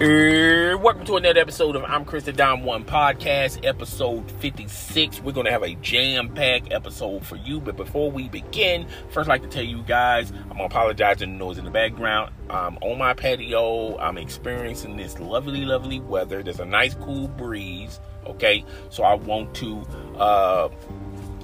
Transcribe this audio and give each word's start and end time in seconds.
Uh, 0.00 0.78
welcome 0.78 1.04
to 1.04 1.16
another 1.16 1.40
episode 1.40 1.74
of 1.74 1.82
I'm 1.82 2.04
Chris 2.04 2.22
the 2.22 2.32
Don 2.32 2.62
One 2.62 2.84
Podcast, 2.84 3.66
episode 3.66 4.30
56. 4.30 5.20
We're 5.22 5.32
going 5.32 5.46
to 5.46 5.50
have 5.50 5.64
a 5.64 5.74
jam 5.74 6.32
packed 6.32 6.72
episode 6.72 7.26
for 7.26 7.34
you. 7.34 7.60
But 7.60 7.76
before 7.76 8.08
we 8.08 8.28
begin, 8.28 8.86
first, 9.10 9.28
I'd 9.28 9.32
like 9.32 9.42
to 9.42 9.48
tell 9.48 9.64
you 9.64 9.82
guys 9.82 10.30
I'm 10.30 10.50
going 10.50 10.58
to 10.58 10.64
apologize 10.66 11.14
for 11.14 11.20
the 11.20 11.26
noise 11.26 11.58
in 11.58 11.64
the 11.64 11.72
background. 11.72 12.32
I'm 12.48 12.76
on 12.76 12.96
my 12.96 13.12
patio. 13.12 13.98
I'm 13.98 14.18
experiencing 14.18 14.96
this 14.96 15.18
lovely, 15.18 15.64
lovely 15.64 15.98
weather. 15.98 16.44
There's 16.44 16.60
a 16.60 16.64
nice, 16.64 16.94
cool 16.94 17.26
breeze. 17.26 17.98
Okay, 18.24 18.64
so 18.90 19.02
I 19.02 19.14
want 19.14 19.52
to. 19.56 19.80
Uh, 20.16 20.68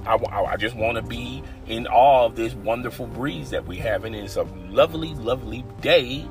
I, 0.05 0.15
I, 0.15 0.55
just 0.55 0.77
want 0.77 0.95
to 0.95 1.01
be 1.01 1.43
in 1.67 1.87
awe 1.87 2.27
of 2.27 2.37
this 2.37 2.53
wonderful 2.53 3.07
breeze 3.07 3.49
that 3.49 3.65
we 3.65 3.75
have, 3.77 4.05
and 4.05 4.15
it's 4.15 4.37
a 4.37 4.43
lovely, 4.69 5.13
lovely 5.15 5.65
day 5.81 6.25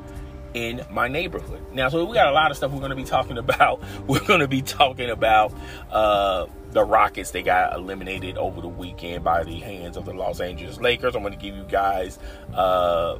in 0.55 0.85
my 0.91 1.09
neighborhood. 1.09 1.61
Now, 1.73 1.89
so 1.89 2.05
we 2.05 2.15
got 2.15 2.29
a 2.29 2.33
lot 2.33 2.51
of 2.51 2.57
stuff 2.57 2.71
we're 2.71 2.79
going 2.79 2.91
to 2.91 2.97
be 2.97 3.05
talking 3.05 3.39
about. 3.39 3.83
We're 4.07 4.25
going 4.25 4.41
to 4.41 4.49
be 4.49 4.63
talking 4.63 5.11
about 5.11 5.53
uh, 5.91 6.47
the 6.71 6.85
Rockets. 6.85 7.33
They 7.33 7.43
got 7.43 7.75
eliminated 7.75 8.39
over 8.39 8.61
the 8.61 8.69
weekend 8.69 9.25
by 9.25 9.43
the 9.45 9.59
hands 9.61 9.97
of 9.97 10.05
the 10.05 10.13
Los 10.13 10.41
Angeles 10.41 10.81
Lakers. 10.81 11.17
I'm 11.17 11.23
going 11.23 11.35
to 11.35 11.41
give 11.41 11.57
you 11.57 11.65
guys. 11.65 12.19
Uh, 12.53 13.19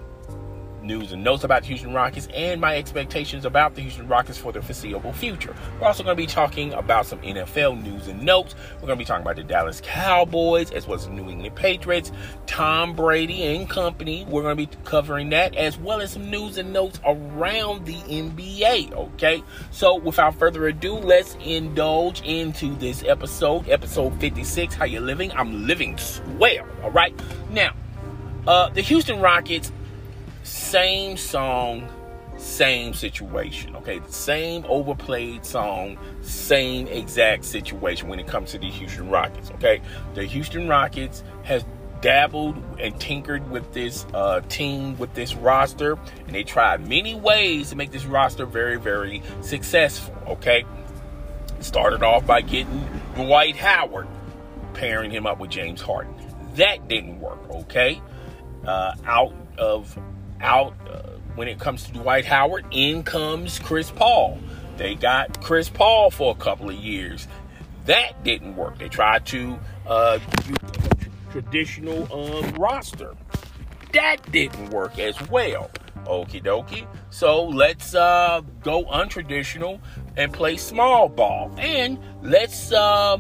news 0.85 1.13
and 1.13 1.25
notes 1.25 1.45
about 1.45 1.63
the 1.63 1.69
Houston 1.69 1.93
Rockets 1.93 2.29
and 2.35 2.61
my 2.61 2.77
expectations 2.77 3.45
about 3.45 3.75
the 3.75 3.81
Houston 3.81 4.07
Rockets 4.07 4.39
for 4.39 4.53
the 4.53 4.63
foreseeable 4.63 5.13
future. 5.13 5.55
We're 5.81 5.87
also 5.87 6.05
going 6.05 6.17
to 6.17 6.23
be 6.23 6.27
talking 6.27 6.73
about 6.75 7.07
some 7.07 7.21
NFL 7.21 7.83
news 7.83 8.09
and 8.09 8.23
notes. 8.23 8.55
We're 8.75 8.87
going 8.87 8.99
to 8.99 9.03
be 9.03 9.05
talking 9.05 9.23
about 9.23 9.37
the 9.37 9.45
Dallas 9.45 9.81
Cowboys 9.83 10.71
as 10.71 10.87
well 10.87 10.97
as 10.97 11.07
the 11.07 11.13
New 11.13 11.29
England 11.29 11.55
Patriots, 11.57 12.13
Tom 12.47 12.95
Brady 12.95 13.43
and 13.43 13.69
company. 13.69 14.25
We're 14.29 14.43
going 14.43 14.57
to 14.57 14.67
be 14.67 14.77
covering 14.85 15.31
that 15.31 15.55
as 15.55 15.79
well 15.79 16.01
as 16.01 16.13
some 16.13 16.31
news 16.31 16.59
and 16.59 16.73
notes 16.73 17.01
around 17.05 17.87
the 17.87 17.97
NBA. 17.97 18.93
Okay, 18.93 19.43
so 19.71 19.97
without 19.97 20.35
further 20.39 20.69
ado, 20.69 20.95
let's 20.95 21.37
indulge 21.45 22.23
into 22.23 22.75
this 22.77 23.03
episode, 23.05 23.69
episode 23.69 24.19
56. 24.21 24.75
How 24.75 24.85
you 24.85 25.01
living? 25.01 25.33
I'm 25.33 25.67
living 25.67 25.99
swell. 25.99 26.67
All 26.83 26.91
right, 26.91 27.15
now. 27.51 27.75
Uh, 28.47 28.69
the 28.69 28.83
Houston 28.83 29.21
Rockets 29.21 29.73
same 30.55 31.17
song, 31.17 31.89
same 32.37 32.95
situation. 32.95 33.75
Okay, 33.75 33.99
the 33.99 34.13
same 34.13 34.65
overplayed 34.69 35.45
song, 35.45 35.99
same 36.23 36.87
exact 36.87 37.45
situation 37.45 38.09
when 38.09 38.21
it 38.21 38.29
comes 38.29 38.53
to 38.53 38.59
the 38.59 38.71
Houston 38.71 39.11
Rockets. 39.11 39.51
Okay, 39.51 39.81
the 40.15 40.25
Houston 40.25 40.69
Rockets 40.69 41.25
has 41.43 41.65
dabbled 42.01 42.63
and 42.79 42.99
tinkered 43.01 43.51
with 43.51 43.73
this 43.73 44.07
uh, 44.15 44.43
team, 44.43 44.97
with 44.97 45.13
this 45.15 45.35
roster, 45.35 45.99
and 46.27 46.35
they 46.35 46.45
tried 46.45 46.87
many 46.89 47.17
ways 47.17 47.71
to 47.71 47.77
make 47.77 47.91
this 47.91 48.05
roster 48.05 48.47
very, 48.47 48.79
very 48.79 49.23
successful. 49.41 50.15
Okay, 50.29 50.65
started 51.59 52.05
off 52.05 52.27
by 52.27 52.41
getting 52.41 52.89
Dwight 53.17 53.57
Howard, 53.57 54.07
pairing 54.73 55.11
him 55.11 55.27
up 55.27 55.41
with 55.41 55.51
James 55.51 55.81
Harden. 55.81 56.15
That 56.55 56.87
didn't 56.87 57.19
work. 57.19 57.41
Okay, 57.51 58.01
uh, 58.65 58.95
out 59.05 59.35
of 59.59 59.99
out 60.45 60.75
uh, 60.89 61.01
when 61.35 61.49
it 61.49 61.59
comes 61.59 61.85
to 61.85 61.93
Dwight 61.93 62.25
Howard. 62.25 62.67
In 62.71 63.03
comes 63.03 63.59
Chris 63.59 63.91
Paul. 63.91 64.39
They 64.77 64.95
got 64.95 65.41
Chris 65.43 65.69
Paul 65.69 66.11
for 66.11 66.33
a 66.33 66.39
couple 66.39 66.69
of 66.69 66.77
years. 66.77 67.27
That 67.87 68.23
didn't 68.23 68.57
work. 68.57 68.79
They 68.79 68.89
tried 68.89 69.27
to 69.27 69.59
uh, 69.87 70.19
do 70.47 70.55
traditional 71.31 72.13
um, 72.13 72.53
roster. 72.55 73.15
That 73.93 74.31
didn't 74.31 74.71
work 74.71 74.99
as 74.99 75.21
well. 75.29 75.71
Okie 76.05 76.43
dokie. 76.43 76.87
So 77.11 77.45
let's 77.45 77.95
uh, 77.95 78.43
go 78.63 78.85
untraditional 78.85 79.81
and 80.17 80.33
play 80.33 80.57
small 80.57 81.09
ball. 81.09 81.55
And 81.59 81.99
let's 82.23 82.73
uh, 82.73 83.19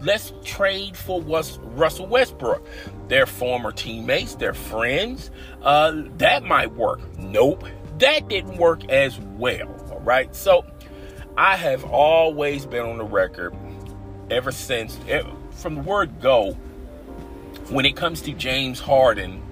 let's 0.00 0.32
trade 0.44 0.96
for 0.96 1.22
Russell 1.22 2.06
Westbrook. 2.06 2.66
They're 3.08 3.26
former 3.26 3.72
teammates, 3.72 4.34
they're 4.34 4.54
friends. 4.54 5.30
Uh, 5.62 6.02
that 6.18 6.44
might 6.44 6.74
work. 6.74 7.00
Nope, 7.18 7.64
that 7.98 8.28
didn't 8.28 8.56
work 8.56 8.88
as 8.90 9.18
well. 9.18 9.68
All 9.90 10.00
right, 10.00 10.34
so 10.34 10.64
I 11.36 11.56
have 11.56 11.84
always 11.84 12.66
been 12.66 12.84
on 12.84 12.98
the 12.98 13.04
record 13.04 13.54
ever 14.30 14.52
since, 14.52 14.98
from 15.50 15.76
the 15.76 15.80
word 15.82 16.20
go, 16.20 16.52
when 17.70 17.86
it 17.86 17.96
comes 17.96 18.22
to 18.22 18.32
James 18.32 18.80
Harden 18.80 19.42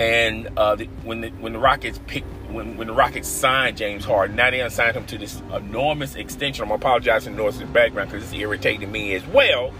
and 0.00 0.48
uh, 0.56 0.76
the, 0.76 0.84
when 1.02 1.20
the, 1.20 1.30
when 1.30 1.52
the 1.52 1.58
Rockets 1.58 2.00
picked 2.06 2.26
when, 2.50 2.76
when 2.76 2.86
the 2.86 2.92
Rockets 2.92 3.28
signed 3.28 3.76
James 3.76 4.04
Harden, 4.04 4.36
now 4.36 4.50
they 4.50 4.66
signed 4.68 4.96
him 4.96 5.06
to 5.06 5.18
this 5.18 5.40
enormous 5.52 6.14
extension. 6.14 6.64
I'm 6.64 6.70
apologizing 6.70 7.36
for 7.36 7.50
the 7.52 7.66
background 7.66 8.10
because 8.10 8.24
it's 8.24 8.32
irritating 8.32 8.90
me 8.90 9.14
as 9.14 9.26
well. 9.26 9.72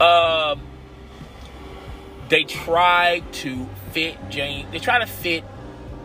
Uh, 0.00 0.56
they 2.28 2.44
try 2.44 3.22
to 3.32 3.68
fit 3.92 4.16
James. 4.30 4.70
They 4.72 4.78
try 4.78 4.98
to 4.98 5.06
fit 5.06 5.44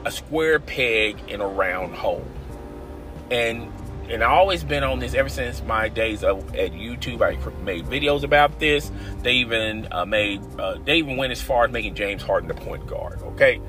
a 0.05 0.11
square 0.11 0.59
peg 0.59 1.17
in 1.27 1.41
a 1.41 1.47
round 1.47 1.95
hole, 1.95 2.25
and 3.31 3.71
and 4.09 4.23
I've 4.23 4.31
always 4.31 4.63
been 4.63 4.83
on 4.83 4.99
this 4.99 5.13
ever 5.13 5.29
since 5.29 5.61
my 5.63 5.87
days 5.87 6.23
of, 6.23 6.55
at 6.55 6.71
YouTube. 6.71 7.21
I 7.21 7.35
made 7.61 7.85
videos 7.85 8.23
about 8.23 8.59
this. 8.59 8.91
They 9.21 9.33
even 9.33 9.87
uh, 9.91 10.05
made 10.05 10.41
uh, 10.59 10.77
they 10.83 10.97
even 10.97 11.17
went 11.17 11.31
as 11.31 11.41
far 11.41 11.66
as 11.66 11.71
making 11.71 11.95
James 11.95 12.21
Harden 12.21 12.47
the 12.47 12.55
point 12.55 12.85
guard. 12.87 13.21
Okay, 13.21 13.61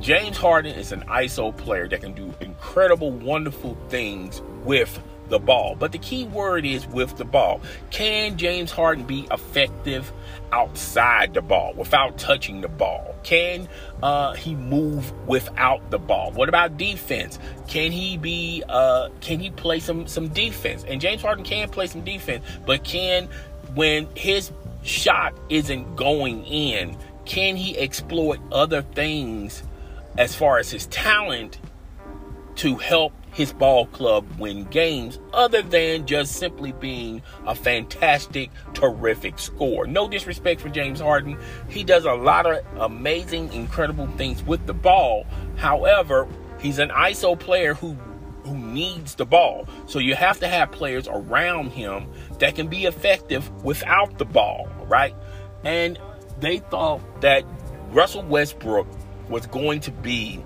James 0.00 0.38
Harden 0.38 0.74
is 0.74 0.92
an 0.92 1.02
ISO 1.02 1.54
player 1.54 1.86
that 1.86 2.00
can 2.00 2.14
do 2.14 2.32
incredible, 2.40 3.10
wonderful 3.10 3.76
things 3.90 4.40
with 4.64 4.98
the 5.28 5.38
ball. 5.38 5.76
But 5.78 5.92
the 5.92 5.98
key 5.98 6.24
word 6.24 6.64
is 6.64 6.86
with 6.86 7.18
the 7.18 7.24
ball. 7.26 7.60
Can 7.90 8.38
James 8.38 8.70
Harden 8.70 9.04
be 9.04 9.28
effective 9.30 10.10
outside 10.52 11.34
the 11.34 11.42
ball 11.42 11.74
without 11.74 12.16
touching 12.16 12.62
the 12.62 12.68
ball? 12.68 13.14
Can 13.24 13.68
uh, 14.02 14.32
he 14.32 14.54
move 14.54 15.12
without 15.28 15.90
the 15.90 15.98
ball? 15.98 16.32
What 16.32 16.48
about 16.48 16.78
defense? 16.78 17.38
Can 17.68 17.92
he 17.92 18.16
be? 18.16 18.64
Uh, 18.70 19.10
can 19.20 19.38
he 19.38 19.50
play 19.50 19.80
some 19.80 20.06
some 20.06 20.28
defense? 20.28 20.82
And 20.88 20.98
James 20.98 21.20
Harden 21.20 21.44
can 21.44 21.68
play 21.68 21.86
some 21.86 22.04
defense, 22.04 22.42
but 22.64 22.84
can 22.84 23.28
when 23.74 24.08
his 24.16 24.50
shot 24.82 25.34
isn't 25.50 25.94
going 25.94 26.46
in, 26.46 26.96
can 27.26 27.54
he 27.54 27.78
exploit 27.78 28.40
other 28.50 28.80
things 28.80 29.62
as 30.18 30.34
far 30.34 30.58
as 30.58 30.70
his 30.70 30.86
talent 30.86 31.58
to 32.56 32.76
help 32.76 33.12
his 33.32 33.52
ball 33.52 33.86
club 33.86 34.26
win 34.38 34.64
games 34.64 35.18
other 35.32 35.62
than 35.62 36.06
just 36.06 36.32
simply 36.32 36.72
being 36.72 37.22
a 37.46 37.54
fantastic, 37.54 38.50
terrific 38.74 39.38
scorer. 39.38 39.86
No 39.86 40.08
disrespect 40.08 40.60
for 40.60 40.68
James 40.68 41.00
Harden. 41.00 41.38
He 41.68 41.84
does 41.84 42.04
a 42.04 42.12
lot 42.12 42.46
of 42.46 42.64
amazing, 42.78 43.52
incredible 43.52 44.08
things 44.16 44.42
with 44.42 44.66
the 44.66 44.74
ball. 44.74 45.26
However, 45.56 46.26
he's 46.60 46.78
an 46.78 46.90
ISO 46.90 47.38
player 47.38 47.74
who 47.74 47.96
who 48.44 48.56
needs 48.56 49.14
the 49.14 49.26
ball. 49.26 49.68
So 49.86 49.98
you 49.98 50.14
have 50.14 50.40
to 50.40 50.48
have 50.48 50.72
players 50.72 51.06
around 51.06 51.70
him 51.70 52.06
that 52.38 52.54
can 52.54 52.68
be 52.68 52.86
effective 52.86 53.48
without 53.62 54.18
the 54.18 54.24
ball, 54.24 54.68
right? 54.86 55.14
And 55.62 55.98
they 56.40 56.58
thought 56.58 57.20
that 57.20 57.44
Russell 57.90 58.22
Westbrook 58.22 58.86
was 59.30 59.46
going 59.46 59.80
to 59.80 59.90
be 59.90 60.42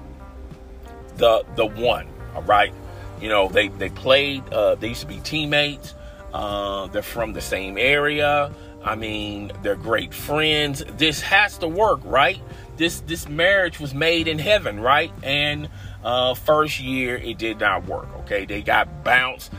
the 1.16 1.44
the 1.56 1.66
one 1.66 2.06
all 2.34 2.42
right. 2.42 2.72
You 3.20 3.28
know, 3.28 3.48
they, 3.48 3.68
they 3.68 3.90
played, 3.90 4.46
uh, 4.52 4.74
they 4.74 4.88
used 4.88 5.02
to 5.02 5.06
be 5.06 5.20
teammates. 5.20 5.94
Uh, 6.32 6.88
they're 6.88 7.02
from 7.02 7.32
the 7.32 7.40
same 7.40 7.78
area. 7.78 8.52
I 8.84 8.96
mean, 8.96 9.52
they're 9.62 9.76
great 9.76 10.12
friends. 10.12 10.84
This 10.96 11.20
has 11.20 11.58
to 11.58 11.68
work, 11.68 12.00
right? 12.04 12.40
This 12.76 13.00
this 13.00 13.28
marriage 13.28 13.78
was 13.78 13.94
made 13.94 14.26
in 14.26 14.38
heaven, 14.38 14.80
right? 14.80 15.12
And 15.22 15.68
uh, 16.02 16.34
first 16.34 16.80
year 16.80 17.16
it 17.16 17.38
did 17.38 17.60
not 17.60 17.86
work. 17.86 18.08
Okay, 18.20 18.44
they 18.44 18.62
got 18.62 19.04
bounced. 19.04 19.52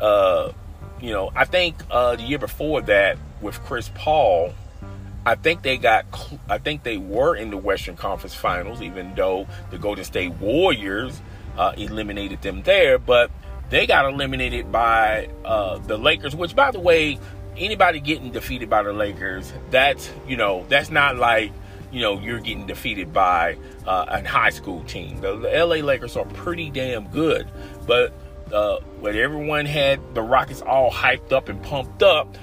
Uh, 0.00 0.52
you 1.00 1.12
know, 1.12 1.30
I 1.34 1.44
think 1.44 1.76
uh, 1.90 2.16
the 2.16 2.22
year 2.22 2.38
before 2.38 2.80
that 2.82 3.18
with 3.42 3.60
Chris 3.64 3.90
Paul, 3.94 4.54
I 5.26 5.34
think 5.34 5.62
they 5.62 5.76
got. 5.76 6.06
I 6.48 6.58
think 6.58 6.82
they 6.82 6.96
were 6.96 7.36
in 7.36 7.50
the 7.50 7.56
Western 7.56 7.96
Conference 7.96 8.34
Finals, 8.34 8.80
even 8.80 9.14
though 9.14 9.46
the 9.70 9.78
Golden 9.78 10.04
State 10.04 10.32
Warriors 10.34 11.20
uh, 11.56 11.74
eliminated 11.76 12.42
them 12.42 12.62
there, 12.62 12.98
but 12.98 13.30
they 13.68 13.86
got 13.86 14.04
eliminated 14.06 14.72
by 14.72 15.28
uh, 15.44 15.78
the 15.78 15.96
Lakers, 15.96 16.34
which, 16.34 16.56
by 16.56 16.70
the 16.70 16.80
way, 16.80 17.18
anybody 17.56 18.00
getting 18.00 18.32
defeated 18.32 18.68
by 18.68 18.82
the 18.82 18.92
Lakers, 18.92 19.52
that's, 19.70 20.10
you 20.26 20.36
know, 20.36 20.66
that's 20.68 20.90
not 20.90 21.16
like, 21.16 21.52
you 21.92 22.00
know, 22.00 22.18
you're 22.18 22.40
getting 22.40 22.66
defeated 22.66 23.12
by 23.12 23.56
uh, 23.86 24.06
a 24.08 24.26
high 24.26 24.50
school 24.50 24.82
team. 24.84 25.20
The, 25.20 25.36
the 25.36 25.48
LA 25.48 25.76
Lakers 25.76 26.16
are 26.16 26.24
pretty 26.24 26.70
damn 26.70 27.08
good, 27.08 27.48
but 27.86 28.12
uh, 28.52 28.78
when 28.98 29.16
everyone 29.16 29.66
had 29.66 30.14
the 30.14 30.22
Rockets 30.22 30.62
all 30.62 30.90
hyped 30.90 31.32
up 31.32 31.48
and 31.48 31.62
pumped 31.62 32.02
up, 32.02 32.36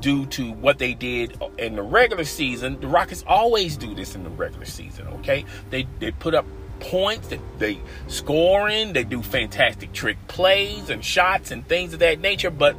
due 0.00 0.26
to 0.26 0.52
what 0.52 0.78
they 0.78 0.94
did 0.94 1.40
in 1.58 1.76
the 1.76 1.82
regular 1.82 2.24
season. 2.24 2.80
The 2.80 2.88
Rockets 2.88 3.24
always 3.26 3.76
do 3.76 3.94
this 3.94 4.14
in 4.14 4.24
the 4.24 4.30
regular 4.30 4.64
season, 4.64 5.08
okay? 5.08 5.44
They 5.70 5.86
they 5.98 6.12
put 6.12 6.34
up 6.34 6.46
points, 6.80 7.28
they, 7.28 7.40
they 7.58 7.80
scoring, 8.06 8.92
they 8.92 9.04
do 9.04 9.22
fantastic 9.22 9.92
trick 9.92 10.16
plays 10.28 10.90
and 10.90 11.04
shots 11.04 11.50
and 11.50 11.66
things 11.66 11.92
of 11.92 11.98
that 12.00 12.20
nature, 12.20 12.50
but 12.50 12.76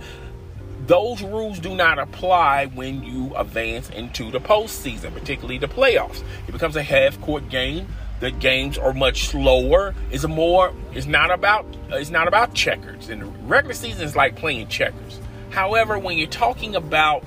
those 0.88 1.22
rules 1.22 1.60
do 1.60 1.76
not 1.76 2.00
apply 2.00 2.68
when 2.68 3.04
you 3.04 3.36
advance 3.36 3.90
into 3.90 4.32
the 4.32 4.40
postseason, 4.40 5.14
particularly 5.14 5.58
the 5.58 5.68
playoffs. 5.68 6.24
It 6.48 6.52
becomes 6.52 6.76
a 6.76 6.84
half 6.84 7.20
court 7.22 7.50
game. 7.50 7.88
The 8.22 8.32
games 8.32 8.78
are 8.78 8.94
much 8.94 9.28
slower. 9.28 9.94
It's 10.12 10.24
a 10.24 10.28
more. 10.28 10.74
It's 10.94 11.06
not 11.06 11.32
about. 11.32 11.66
It's 11.90 12.10
not 12.10 12.28
about 12.28 12.54
checkers. 12.54 13.10
And 13.10 13.22
the 13.22 13.26
regular 13.26 13.74
season 13.76 14.04
is 14.04 14.16
like 14.16 14.36
playing 14.36 14.68
checkers. 14.68 15.20
However, 15.60 16.00
when 16.00 16.18
you're 16.18 16.30
talking 16.30 16.78
about 16.78 17.26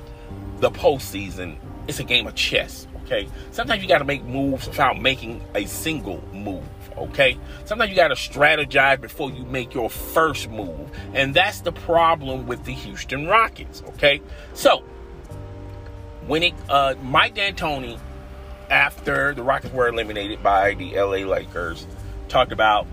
the 0.61 0.70
postseason, 0.70 1.58
it's 1.87 2.00
a 2.00 2.02
game 2.02 2.26
of 2.26 2.34
chess. 2.34 2.87
Okay. 3.02 3.29
Sometimes 3.50 3.82
you 3.82 3.88
got 3.88 3.99
to 3.99 4.06
make 4.06 4.25
moves 4.25 4.67
without 4.67 4.99
making 4.99 5.44
a 5.55 5.67
single 5.67 6.25
move 6.32 6.64
okay? 6.96 7.38
Sometimes 7.64 7.90
you 7.90 7.96
got 7.96 8.08
to 8.08 8.14
strategize 8.14 9.00
before 9.00 9.31
you 9.31 9.44
make 9.44 9.75
your 9.75 9.88
first 9.88 10.49
move. 10.50 10.90
And 11.14 11.34
that's 11.34 11.61
the 11.61 11.73
problem 11.73 12.46
with 12.46 12.64
the 12.64 12.73
Houston 12.73 13.26
Rockets, 13.26 13.82
okay? 13.88 14.20
So, 14.52 14.82
when 16.26 16.43
it, 16.43 16.55
uh, 16.69 16.94
Mike 17.02 17.34
D'Antoni, 17.34 17.99
after 18.70 19.34
the 19.34 19.43
Rockets 19.43 19.73
were 19.73 19.88
eliminated 19.88 20.43
by 20.43 20.75
the 20.75 20.94
LA 20.94 21.26
Lakers, 21.26 21.87
talked 22.29 22.52
about 22.52 22.87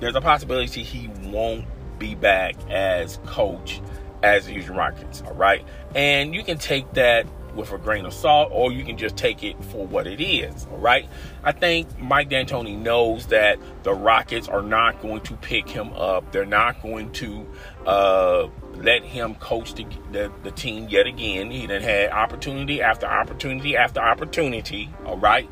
there's 0.00 0.16
a 0.16 0.20
possibility 0.20 0.82
he 0.82 1.08
won't 1.30 1.64
be 1.98 2.16
back 2.16 2.56
as 2.70 3.18
coach 3.24 3.80
as 4.24 4.46
Houston 4.46 4.74
Rockets, 4.74 5.22
all 5.26 5.34
right? 5.34 5.64
And 5.94 6.34
you 6.34 6.42
can 6.42 6.56
take 6.56 6.90
that 6.94 7.26
with 7.54 7.70
a 7.72 7.78
grain 7.78 8.04
of 8.04 8.12
salt, 8.12 8.48
or 8.50 8.72
you 8.72 8.84
can 8.84 8.96
just 8.96 9.16
take 9.16 9.44
it 9.44 9.62
for 9.64 9.86
what 9.86 10.06
it 10.06 10.20
is. 10.20 10.66
All 10.72 10.78
right. 10.78 11.08
I 11.44 11.52
think 11.52 11.98
Mike 12.00 12.30
D'Antoni 12.30 12.76
knows 12.76 13.26
that 13.26 13.58
the 13.84 13.94
Rockets 13.94 14.48
are 14.48 14.62
not 14.62 15.00
going 15.00 15.20
to 15.20 15.36
pick 15.36 15.68
him 15.68 15.92
up. 15.92 16.32
They're 16.32 16.46
not 16.46 16.82
going 16.82 17.12
to 17.12 17.46
uh, 17.86 18.48
let 18.74 19.04
him 19.04 19.36
coach 19.36 19.74
the, 19.74 19.86
the, 20.10 20.32
the, 20.42 20.50
team 20.50 20.88
yet 20.88 21.06
again. 21.06 21.50
He 21.50 21.66
then 21.66 21.82
had 21.82 22.10
opportunity 22.10 22.82
after 22.82 23.06
opportunity 23.06 23.76
after 23.76 24.00
opportunity. 24.00 24.90
All 25.04 25.18
right. 25.18 25.48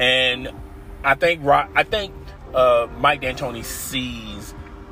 And 0.00 0.50
I 1.04 1.14
think 1.14 1.44
I 1.44 1.84
think 1.84 2.12
uh, 2.54 2.88
Mike 2.98 3.20
D'Antoni 3.20 3.64
sees 3.64 4.33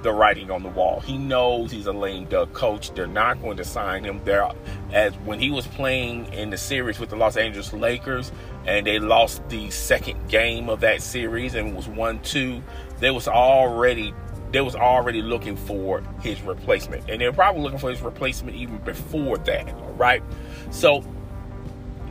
the 0.02 0.12
writing 0.12 0.50
on 0.50 0.62
the 0.62 0.68
wall. 0.68 1.00
He 1.00 1.18
knows 1.18 1.70
he's 1.70 1.86
a 1.86 1.92
lame 1.92 2.24
duck 2.26 2.52
coach. 2.52 2.92
They're 2.94 3.06
not 3.06 3.40
going 3.40 3.56
to 3.56 3.64
sign 3.64 4.04
him. 4.04 4.20
There, 4.24 4.48
as 4.92 5.14
when 5.24 5.40
he 5.40 5.50
was 5.50 5.66
playing 5.66 6.32
in 6.32 6.50
the 6.50 6.56
series 6.56 6.98
with 6.98 7.10
the 7.10 7.16
Los 7.16 7.36
Angeles 7.36 7.72
Lakers, 7.72 8.32
and 8.66 8.86
they 8.86 8.98
lost 8.98 9.48
the 9.48 9.70
second 9.70 10.28
game 10.28 10.68
of 10.68 10.80
that 10.80 11.02
series 11.02 11.54
and 11.54 11.74
was 11.74 11.88
one 11.88 12.20
two. 12.20 12.62
They 13.00 13.10
was 13.10 13.28
already 13.28 14.14
they 14.52 14.60
was 14.60 14.76
already 14.76 15.22
looking 15.22 15.56
for 15.56 16.02
his 16.20 16.40
replacement, 16.42 17.08
and 17.08 17.20
they're 17.20 17.32
probably 17.32 17.62
looking 17.62 17.78
for 17.78 17.90
his 17.90 18.02
replacement 18.02 18.56
even 18.56 18.78
before 18.78 19.38
that. 19.38 19.72
Right, 19.96 20.22
so 20.70 21.04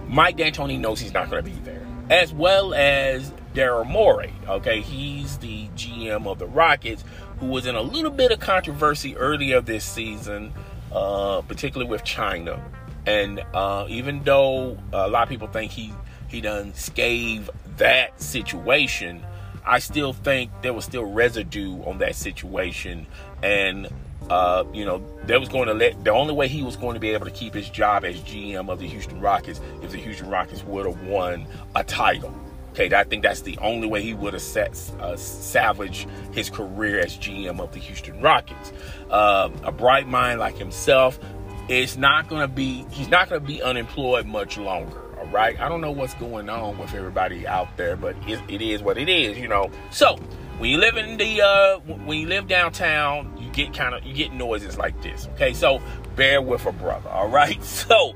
Mike 0.07 0.37
D'Antoni 0.37 0.79
knows 0.79 0.99
he's 0.99 1.13
not 1.13 1.29
going 1.29 1.43
to 1.43 1.49
be 1.49 1.57
there, 1.63 1.85
as 2.09 2.33
well 2.33 2.73
as 2.73 3.31
Daryl 3.53 3.87
Morey. 3.87 4.33
Okay, 4.47 4.81
he's 4.81 5.37
the 5.37 5.67
GM 5.69 6.25
of 6.27 6.39
the 6.39 6.47
Rockets, 6.47 7.03
who 7.41 7.47
was 7.47 7.65
in 7.65 7.75
a 7.75 7.81
little 7.81 8.11
bit 8.11 8.31
of 8.31 8.39
controversy 8.39 9.17
earlier 9.17 9.59
this 9.59 9.83
season, 9.83 10.53
uh, 10.93 11.41
particularly 11.47 11.89
with 11.89 12.03
China. 12.03 12.63
And 13.07 13.43
uh, 13.53 13.87
even 13.89 14.23
though 14.23 14.77
a 14.93 15.09
lot 15.09 15.23
of 15.23 15.29
people 15.29 15.47
think 15.47 15.71
he 15.71 15.91
he 16.27 16.39
done 16.39 16.71
scave 16.73 17.49
that 17.77 18.21
situation, 18.21 19.25
I 19.65 19.79
still 19.79 20.13
think 20.13 20.51
there 20.61 20.71
was 20.71 20.85
still 20.85 21.03
residue 21.03 21.83
on 21.83 21.97
that 21.97 22.15
situation, 22.15 23.07
and 23.41 23.89
uh, 24.29 24.63
you 24.71 24.85
know, 24.85 25.03
they 25.25 25.37
was 25.37 25.49
going 25.49 25.67
to 25.67 25.73
let 25.73 26.03
the 26.03 26.11
only 26.11 26.33
way 26.33 26.47
he 26.47 26.61
was 26.61 26.75
going 26.75 26.93
to 26.93 26.99
be 26.99 27.09
able 27.09 27.25
to 27.25 27.31
keep 27.31 27.55
his 27.55 27.69
job 27.69 28.05
as 28.05 28.17
GM 28.19 28.69
of 28.69 28.79
the 28.79 28.87
Houston 28.87 29.19
Rockets 29.19 29.59
if 29.81 29.91
the 29.91 29.97
Houston 29.97 30.29
Rockets 30.29 30.63
would 30.63 30.85
have 30.85 31.01
won 31.01 31.47
a 31.75 31.83
title. 31.83 32.33
Okay, 32.71 32.93
I 32.95 33.03
think 33.03 33.23
that's 33.23 33.41
the 33.41 33.57
only 33.57 33.87
way 33.87 34.01
he 34.01 34.13
would 34.13 34.31
have 34.33 34.41
set, 34.41 34.79
uh, 35.01 35.17
salvaged 35.17 36.07
his 36.31 36.49
career 36.49 36.99
as 36.99 37.17
GM 37.17 37.59
of 37.59 37.73
the 37.73 37.79
Houston 37.79 38.21
Rockets. 38.21 38.71
Uh, 39.09 39.49
a 39.63 39.73
bright 39.73 40.07
mind 40.07 40.39
like 40.39 40.57
himself 40.57 41.19
is 41.67 41.97
not 41.97 42.29
going 42.29 42.41
to 42.41 42.47
be, 42.47 42.85
he's 42.91 43.09
not 43.09 43.29
going 43.29 43.41
to 43.41 43.47
be 43.47 43.61
unemployed 43.61 44.25
much 44.25 44.57
longer. 44.57 44.99
All 45.19 45.27
right. 45.27 45.59
I 45.59 45.67
don't 45.67 45.81
know 45.81 45.91
what's 45.91 46.13
going 46.13 46.49
on 46.49 46.77
with 46.77 46.93
everybody 46.93 47.45
out 47.45 47.75
there, 47.75 47.97
but 47.97 48.15
it, 48.25 48.39
it 48.47 48.61
is 48.61 48.81
what 48.81 48.97
it 48.97 49.09
is, 49.09 49.37
you 49.37 49.49
know. 49.49 49.69
So 49.89 50.15
when 50.57 50.69
you 50.69 50.77
live 50.77 50.95
in 50.95 51.17
the, 51.17 51.41
uh, 51.41 51.79
when 51.79 52.19
you 52.19 52.27
live 52.27 52.47
downtown, 52.47 53.37
you 53.37 53.51
get 53.51 53.73
kind 53.73 53.93
of, 53.93 54.05
you 54.05 54.13
get 54.13 54.31
noises 54.31 54.77
like 54.77 55.01
this. 55.01 55.27
Okay. 55.33 55.53
So 55.53 55.81
bear 56.15 56.41
with 56.41 56.65
a 56.65 56.71
brother. 56.71 57.09
All 57.09 57.27
right. 57.27 57.59
So 57.63 58.15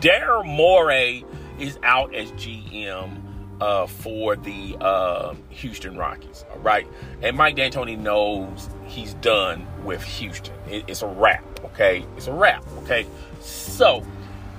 Daryl 0.00 0.44
Morey 0.44 1.24
is 1.58 1.78
out 1.82 2.14
as 2.14 2.30
GM 2.32 3.20
uh, 3.60 3.86
for 3.86 4.36
the 4.36 4.76
uh, 4.80 5.34
Houston 5.50 5.96
Rockets. 5.96 6.44
All 6.52 6.58
right, 6.58 6.86
and 7.22 7.36
Mike 7.36 7.56
D'Antoni 7.56 7.98
knows 7.98 8.68
he's 8.84 9.14
done 9.14 9.66
with 9.84 10.02
Houston. 10.02 10.54
It, 10.68 10.84
it's 10.88 11.02
a 11.02 11.06
wrap. 11.06 11.44
Okay, 11.64 12.04
it's 12.16 12.26
a 12.26 12.32
wrap. 12.32 12.64
Okay, 12.78 13.06
so 13.40 14.04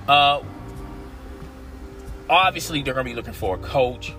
uh, 0.08 0.42
obviously 2.28 2.82
they're 2.82 2.94
going 2.94 3.06
to 3.06 3.10
be 3.10 3.16
looking 3.16 3.34
for 3.34 3.56
a 3.56 3.58
coach. 3.58 4.14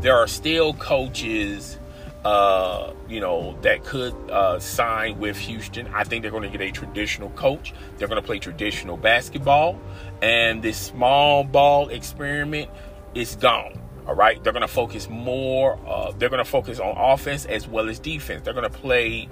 There 0.00 0.16
are 0.16 0.26
still 0.26 0.72
coaches 0.74 1.78
uh, 2.24 2.92
you 3.08 3.20
know, 3.20 3.56
that 3.62 3.84
could 3.84 4.14
uh, 4.30 4.58
sign 4.58 5.18
with 5.18 5.38
Houston. 5.38 5.86
I 5.94 6.04
think 6.04 6.22
they're 6.22 6.30
going 6.30 6.50
to 6.50 6.56
get 6.56 6.60
a 6.60 6.70
traditional 6.70 7.30
coach. 7.30 7.72
They're 7.96 8.08
going 8.08 8.20
to 8.20 8.26
play 8.26 8.38
traditional 8.38 8.96
basketball, 8.96 9.80
and 10.22 10.62
this 10.62 10.76
small 10.76 11.44
ball 11.44 11.88
experiment 11.88 12.70
is 13.14 13.36
gone. 13.36 13.80
All 14.06 14.14
right, 14.14 14.42
they're 14.42 14.52
going 14.52 14.62
to 14.62 14.68
focus 14.68 15.08
more. 15.08 15.78
Uh, 15.86 16.12
they're 16.18 16.30
going 16.30 16.44
to 16.44 16.50
focus 16.50 16.80
on 16.80 16.96
offense 16.96 17.44
as 17.46 17.68
well 17.68 17.88
as 17.88 17.98
defense. 17.98 18.42
They're 18.44 18.54
going 18.54 18.70
to 18.70 18.78
play 18.78 19.28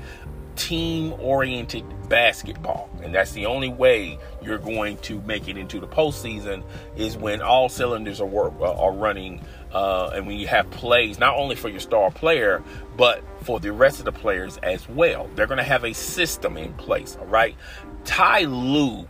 team 0.59 1.15
oriented 1.21 1.85
basketball. 2.09 2.91
And 3.03 3.15
that's 3.15 3.33
the 3.33 3.47
only 3.47 3.71
way 3.71 4.19
you're 4.43 4.59
going 4.59 4.99
to 4.99 5.21
make 5.23 5.49
it 5.49 5.57
into 5.57 5.81
the 5.81 5.87
postseason 5.87 6.65
is 6.97 7.17
when 7.17 7.41
all 7.41 7.69
cylinders 7.69 8.21
are, 8.21 8.27
work, 8.27 8.55
uh, 8.61 8.75
are 8.75 8.93
running 8.93 9.45
uh, 9.73 10.11
and 10.15 10.27
when 10.27 10.37
you 10.37 10.49
have 10.49 10.69
plays, 10.71 11.19
not 11.19 11.37
only 11.37 11.55
for 11.55 11.69
your 11.69 11.81
star 11.81 12.11
player, 12.11 12.63
but 12.97 13.23
for 13.43 13.61
the 13.61 13.73
rest 13.73 14.01
of 14.01 14.05
the 14.05 14.13
players 14.13 14.59
as 14.59 14.89
well. 14.89 15.31
They're 15.37 15.47
going 15.47 15.59
to 15.59 15.65
have 15.65 15.85
a 15.85 15.93
system 15.93 16.57
in 16.57 16.73
place, 16.75 17.17
all 17.21 17.27
right? 17.27 17.57
Ty 18.05 18.43
Lue, 18.43 19.09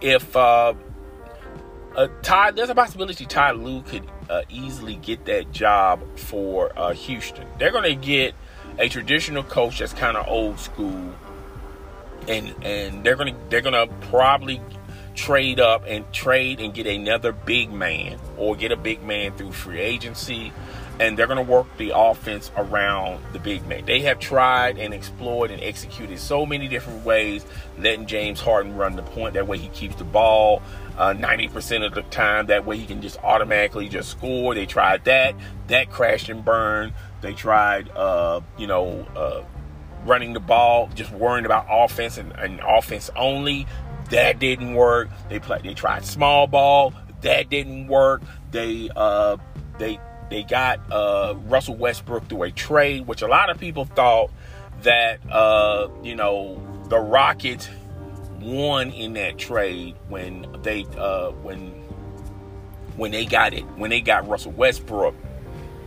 if 0.00 0.34
uh, 0.34 0.74
uh, 1.96 2.50
there's 2.52 2.70
a 2.70 2.74
possibility 2.74 3.26
Ty 3.26 3.52
Lue 3.52 3.82
could 3.82 4.08
uh, 4.30 4.42
easily 4.48 4.96
get 4.96 5.24
that 5.26 5.52
job 5.52 6.02
for 6.18 6.72
uh, 6.78 6.92
Houston. 6.92 7.46
They're 7.58 7.72
going 7.72 7.84
to 7.84 8.06
get 8.06 8.34
a 8.78 8.88
traditional 8.88 9.42
coach 9.42 9.78
that's 9.78 9.92
kind 9.92 10.16
of 10.16 10.26
old 10.28 10.58
school, 10.58 11.14
and 12.28 12.54
and 12.64 13.04
they're 13.04 13.16
gonna 13.16 13.36
they're 13.50 13.60
gonna 13.60 13.86
probably 14.02 14.60
trade 15.14 15.60
up 15.60 15.84
and 15.86 16.10
trade 16.12 16.60
and 16.60 16.72
get 16.72 16.86
another 16.86 17.32
big 17.32 17.70
man 17.70 18.18
or 18.38 18.56
get 18.56 18.72
a 18.72 18.76
big 18.76 19.02
man 19.02 19.36
through 19.36 19.52
free 19.52 19.78
agency 19.78 20.50
and 21.00 21.18
they're 21.18 21.26
going 21.26 21.44
to 21.44 21.50
work 21.50 21.66
the 21.78 21.92
offense 21.94 22.50
around 22.56 23.22
the 23.32 23.38
big 23.38 23.66
man. 23.66 23.84
They 23.84 24.00
have 24.02 24.18
tried 24.18 24.78
and 24.78 24.92
explored 24.92 25.50
and 25.50 25.62
executed 25.62 26.18
so 26.18 26.44
many 26.46 26.68
different 26.68 27.04
ways, 27.04 27.44
letting 27.78 28.06
James 28.06 28.40
Harden 28.40 28.76
run 28.76 28.96
the 28.96 29.02
point. 29.02 29.34
That 29.34 29.46
way 29.46 29.58
he 29.58 29.68
keeps 29.68 29.96
the 29.96 30.04
ball 30.04 30.62
uh, 30.98 31.14
90% 31.14 31.86
of 31.86 31.94
the 31.94 32.02
time. 32.02 32.46
That 32.46 32.66
way 32.66 32.76
he 32.76 32.86
can 32.86 33.02
just 33.02 33.18
automatically 33.18 33.88
just 33.88 34.10
score. 34.10 34.54
They 34.54 34.66
tried 34.66 35.04
that. 35.04 35.34
That 35.68 35.90
crashed 35.90 36.28
and 36.28 36.44
burned. 36.44 36.92
They 37.20 37.32
tried, 37.32 37.88
uh, 37.90 38.40
you 38.58 38.66
know, 38.66 39.06
uh, 39.16 39.44
running 40.04 40.32
the 40.32 40.40
ball, 40.40 40.90
just 40.94 41.12
worrying 41.12 41.46
about 41.46 41.66
offense 41.70 42.18
and, 42.18 42.32
and, 42.32 42.60
offense 42.60 43.10
only. 43.16 43.66
That 44.10 44.38
didn't 44.38 44.74
work. 44.74 45.08
They 45.28 45.38
played. 45.38 45.62
They 45.62 45.74
tried 45.74 46.04
small 46.04 46.46
ball. 46.46 46.92
That 47.22 47.48
didn't 47.48 47.86
work. 47.86 48.22
They 48.50 48.90
uh, 48.94 49.38
they 49.78 49.98
they 50.28 50.42
got 50.42 50.80
uh, 50.90 51.34
Russell 51.46 51.76
Westbrook 51.76 52.28
through 52.28 52.42
a 52.42 52.50
trade, 52.50 53.06
which 53.06 53.22
a 53.22 53.26
lot 53.26 53.48
of 53.48 53.58
people 53.58 53.84
thought 53.86 54.30
that 54.82 55.20
uh, 55.30 55.88
you 56.02 56.14
know 56.14 56.60
the 56.88 56.98
Rockets 56.98 57.68
won 58.42 58.90
in 58.90 59.14
that 59.14 59.38
trade 59.38 59.96
when 60.08 60.46
they 60.62 60.84
uh, 60.96 61.30
when 61.30 61.70
when 62.96 63.10
they 63.10 63.24
got 63.24 63.54
it 63.54 63.62
when 63.76 63.90
they 63.90 64.00
got 64.00 64.28
Russell 64.28 64.52
Westbrook 64.52 65.14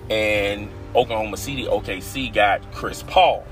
and 0.10 0.70
Oklahoma 0.96 1.38
City, 1.38 1.66
OKC 1.66 2.34
got 2.34 2.72
Chris 2.72 3.04
Paul. 3.04 3.46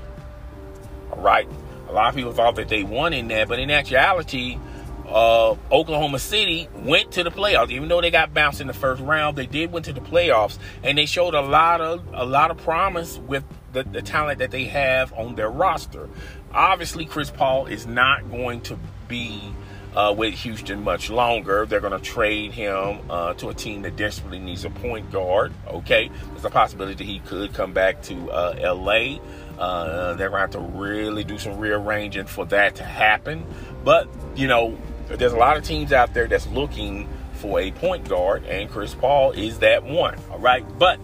All 1.10 1.20
right. 1.20 1.48
A 1.88 1.92
lot 1.92 2.08
of 2.08 2.14
people 2.14 2.32
thought 2.32 2.56
that 2.56 2.68
they 2.68 2.82
won 2.82 3.12
in 3.12 3.28
that, 3.28 3.48
but 3.48 3.58
in 3.58 3.70
actuality, 3.70 4.58
uh, 5.06 5.54
Oklahoma 5.70 6.18
City 6.18 6.68
went 6.74 7.12
to 7.12 7.22
the 7.22 7.30
playoffs, 7.30 7.70
even 7.70 7.88
though 7.88 8.00
they 8.00 8.10
got 8.10 8.32
bounced 8.32 8.60
in 8.60 8.66
the 8.66 8.72
first 8.72 9.02
round. 9.02 9.36
They 9.36 9.46
did 9.46 9.70
went 9.70 9.84
to 9.84 9.92
the 9.92 10.00
playoffs, 10.00 10.58
and 10.82 10.96
they 10.96 11.06
showed 11.06 11.34
a 11.34 11.42
lot 11.42 11.80
of 11.80 12.02
a 12.12 12.24
lot 12.24 12.50
of 12.50 12.56
promise 12.58 13.18
with 13.18 13.44
the, 13.72 13.82
the 13.84 14.02
talent 14.02 14.38
that 14.38 14.50
they 14.50 14.64
have 14.64 15.12
on 15.12 15.34
their 15.34 15.50
roster. 15.50 16.08
Obviously, 16.52 17.04
Chris 17.04 17.30
Paul 17.30 17.66
is 17.66 17.86
not 17.86 18.30
going 18.30 18.60
to 18.62 18.78
be 19.08 19.54
uh, 19.94 20.14
with 20.16 20.34
Houston 20.34 20.82
much 20.82 21.10
longer. 21.10 21.66
They're 21.66 21.80
going 21.80 21.98
to 21.98 22.04
trade 22.04 22.52
him 22.52 23.00
uh, 23.08 23.34
to 23.34 23.48
a 23.48 23.54
team 23.54 23.82
that 23.82 23.96
desperately 23.96 24.38
needs 24.38 24.64
a 24.64 24.70
point 24.70 25.10
guard. 25.10 25.52
Okay, 25.68 26.10
there's 26.30 26.44
a 26.44 26.50
possibility 26.50 27.04
he 27.04 27.20
could 27.20 27.52
come 27.54 27.72
back 27.72 28.02
to 28.02 28.30
uh, 28.30 28.74
LA. 28.74 29.18
Uh, 29.58 30.14
they're 30.14 30.30
going 30.30 30.50
to 30.50 30.58
have 30.58 30.72
to 30.72 30.78
really 30.78 31.22
do 31.22 31.38
some 31.38 31.58
rearranging 31.58 32.26
for 32.26 32.44
that 32.46 32.76
to 32.76 32.84
happen. 32.84 33.46
But 33.84 34.08
you 34.34 34.48
know, 34.48 34.76
there's 35.08 35.32
a 35.32 35.38
lot 35.38 35.56
of 35.56 35.64
teams 35.64 35.92
out 35.92 36.14
there 36.14 36.26
that's 36.26 36.46
looking 36.48 37.08
for 37.34 37.60
a 37.60 37.70
point 37.70 38.08
guard, 38.08 38.44
and 38.46 38.70
Chris 38.70 38.94
Paul 38.94 39.32
is 39.32 39.60
that 39.60 39.84
one. 39.84 40.18
All 40.30 40.38
right, 40.38 40.64
but 40.78 40.98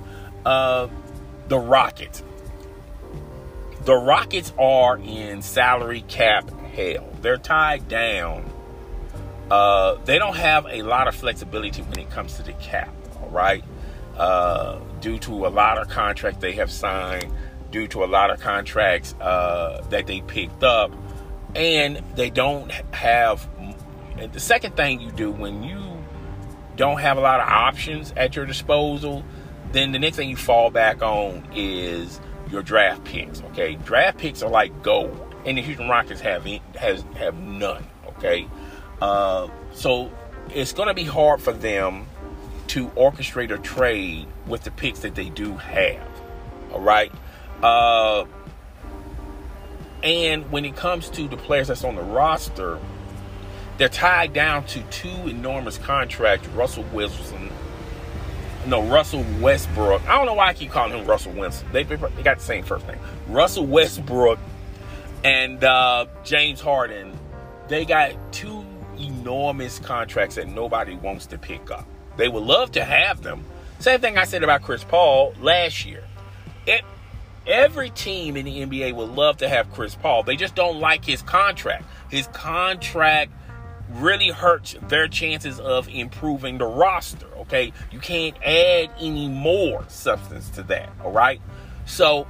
uh, 0.45 0.89
the 1.49 1.59
Rockets. 1.59 2.25
The 3.85 3.95
Rockets 3.95 4.53
are 4.59 4.99
in 4.99 5.43
salary 5.43 6.03
cap 6.03 6.51
hell. 6.75 7.10
They're 7.21 7.39
tied 7.39 7.89
down. 7.89 8.51
Uh, 9.51 9.97
they 10.05 10.19
don't 10.19 10.37
have 10.37 10.67
a 10.67 10.83
lot 10.83 11.09
of 11.09 11.15
flexibility 11.15 11.83
when 11.83 11.99
it 11.99 12.11
comes 12.11 12.35
to 12.35 12.43
the 12.43 12.53
cap. 12.55 12.95
All 13.21 13.29
right, 13.31 13.65
uh, 14.17 14.79
due 15.01 15.19
to 15.21 15.47
a 15.47 15.49
lot 15.49 15.79
of 15.79 15.89
contracts 15.89 16.41
they 16.41 16.53
have 16.53 16.71
signed, 16.71 17.33
due 17.71 17.89
to 17.89 18.05
a 18.05 18.07
lot 18.07 18.31
of 18.31 18.41
contracts 18.41 19.15
uh, 19.21 19.85
that 19.91 20.07
they 20.07 20.21
picked 20.21 20.63
up, 20.63 20.93
and 21.55 22.03
they 22.15 22.31
don't 22.31 22.71
have 22.95 23.49
the 24.33 24.41
second 24.41 24.77
thing 24.77 25.01
you 25.01 25.11
do 25.13 25.31
when 25.31 25.63
you 25.63 25.81
don't 26.77 27.01
have 27.01 27.19
a 27.19 27.21
lot 27.21 27.41
of 27.41 27.49
options 27.49 28.13
at 28.17 28.37
your 28.37 28.47
disposal, 28.47 29.25
then 29.73 29.93
the 29.93 29.99
next 29.99 30.17
thing 30.17 30.29
you 30.29 30.37
fall 30.37 30.71
back 30.71 31.03
on 31.03 31.47
is 31.55 32.21
your 32.51 32.63
draft 32.63 33.05
picks. 33.05 33.43
Okay, 33.43 33.77
draft 33.77 34.19
picks 34.19 34.43
are 34.43 34.51
like 34.51 34.83
gold, 34.83 35.30
and 35.47 35.59
the 35.59 35.63
Houston 35.63 35.89
Rockets 35.89 36.21
have 36.21 36.45
has 36.77 37.05
have 37.17 37.39
none. 37.39 37.85
Okay, 38.09 38.47
uh, 39.01 39.49
so 39.73 40.11
it's 40.55 40.73
going 40.73 40.89
to 40.89 40.95
be 40.95 41.05
hard 41.05 41.41
for 41.41 41.53
them 41.53 42.07
to 42.69 42.87
orchestrate 42.89 43.51
a 43.51 43.59
trade 43.59 44.27
with 44.47 44.63
the 44.63 44.71
picks 44.71 45.01
that 45.01 45.15
they 45.15 45.29
do 45.29 45.57
have. 45.57 46.07
All 46.73 46.81
right. 46.81 47.13
Uh, 47.63 48.25
and 50.03 50.51
when 50.51 50.65
it 50.65 50.77
comes 50.77 51.11
to 51.11 51.29
the 51.29 51.37
players 51.37 51.69
that's 51.69 51.85
on 51.85 51.95
the 51.95 52.03
roster, 52.03 52.79
they're 53.77 53.89
tied 53.89 54.33
down 54.33 54.65
to 54.67 54.83
two 54.85 55.29
enormous 55.29 55.79
contracts. 55.79 56.47
Russell 56.49 56.85
Wilson, 56.93 57.51
no, 58.67 58.83
Russell 58.83 59.25
Westbrook. 59.41 60.07
I 60.09 60.17
don't 60.17 60.27
know 60.27 60.35
why 60.35 60.49
I 60.49 60.55
keep 60.55 60.71
calling 60.71 60.97
him 60.97 61.07
Russell 61.07 61.33
Wilson. 61.33 61.67
They, 61.73 61.83
they 61.83 61.97
got 61.97 62.39
the 62.39 62.45
same 62.45 62.65
first 62.65 62.87
name. 62.87 62.99
Russell 63.29 63.67
Westbrook 63.67 64.39
and 65.25 65.63
uh, 65.63 66.07
James 66.25 66.61
Harden. 66.61 67.17
They 67.69 67.85
got 67.85 68.13
two 68.33 68.65
enormous 68.99 69.79
contracts 69.79 70.35
that 70.37 70.49
nobody 70.49 70.95
wants 70.95 71.27
to 71.27 71.39
pick 71.39 71.71
up. 71.71 71.87
They 72.17 72.29
would 72.29 72.43
love 72.43 72.73
to 72.73 72.85
have 72.85 73.23
them. 73.23 73.45
Same 73.79 74.01
thing 74.01 74.19
I 74.19 74.25
said 74.25 74.43
about 74.43 74.63
Chris 74.63 74.85
Paul 74.85 75.35
last 75.41 75.87
year. 75.87 76.05
It, 76.67 76.83
every 77.47 77.91
team 77.91 78.37
in 78.37 78.45
the 78.45 78.61
NBA 78.61 78.95
would 78.95 79.11
love 79.11 79.39
to 79.39 79.49
have 79.49 79.73
Chris 79.73 79.95
Paul. 79.95 80.23
They 80.23 80.37
just 80.37 80.55
don't 80.55 80.81
like 80.81 81.05
his 81.05 81.23
contract. 81.23 81.85
His 82.11 82.27
contract 82.29 83.33
really 83.93 84.29
hurts 84.29 84.77
their 84.89 85.09
chances 85.09 85.59
of 85.59 85.89
improving 85.89 86.59
the 86.59 86.67
roster. 86.67 87.27
Okay, 87.39 87.73
you 87.91 87.99
can't 87.99 88.37
add 88.45 88.91
any 89.01 89.29
more 89.29 89.85
substance 89.89 90.49
to 90.51 90.63
that. 90.65 90.91
All 91.03 91.11
right, 91.11 91.41
so 91.87 92.27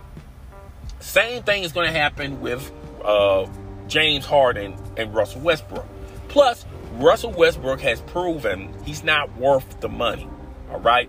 same 1.01 1.43
thing 1.43 1.65
is 1.65 1.73
going 1.73 1.87
to 1.87 1.99
happen 1.99 2.41
with 2.41 2.71
uh, 3.05 3.47
James 3.89 4.25
Harden 4.25 4.77
and 4.97 5.15
Russell 5.15 5.41
Westbrook. 5.41 5.87
Plus, 6.29 6.65
Russell 6.95 7.33
Westbrook 7.33 7.81
has 7.81 8.01
proven 8.03 8.73
he's 8.85 9.03
not 9.03 9.37
worth 9.37 9.81
the 9.81 9.89
money. 9.89 10.29
All 10.71 10.81
right, 10.81 11.09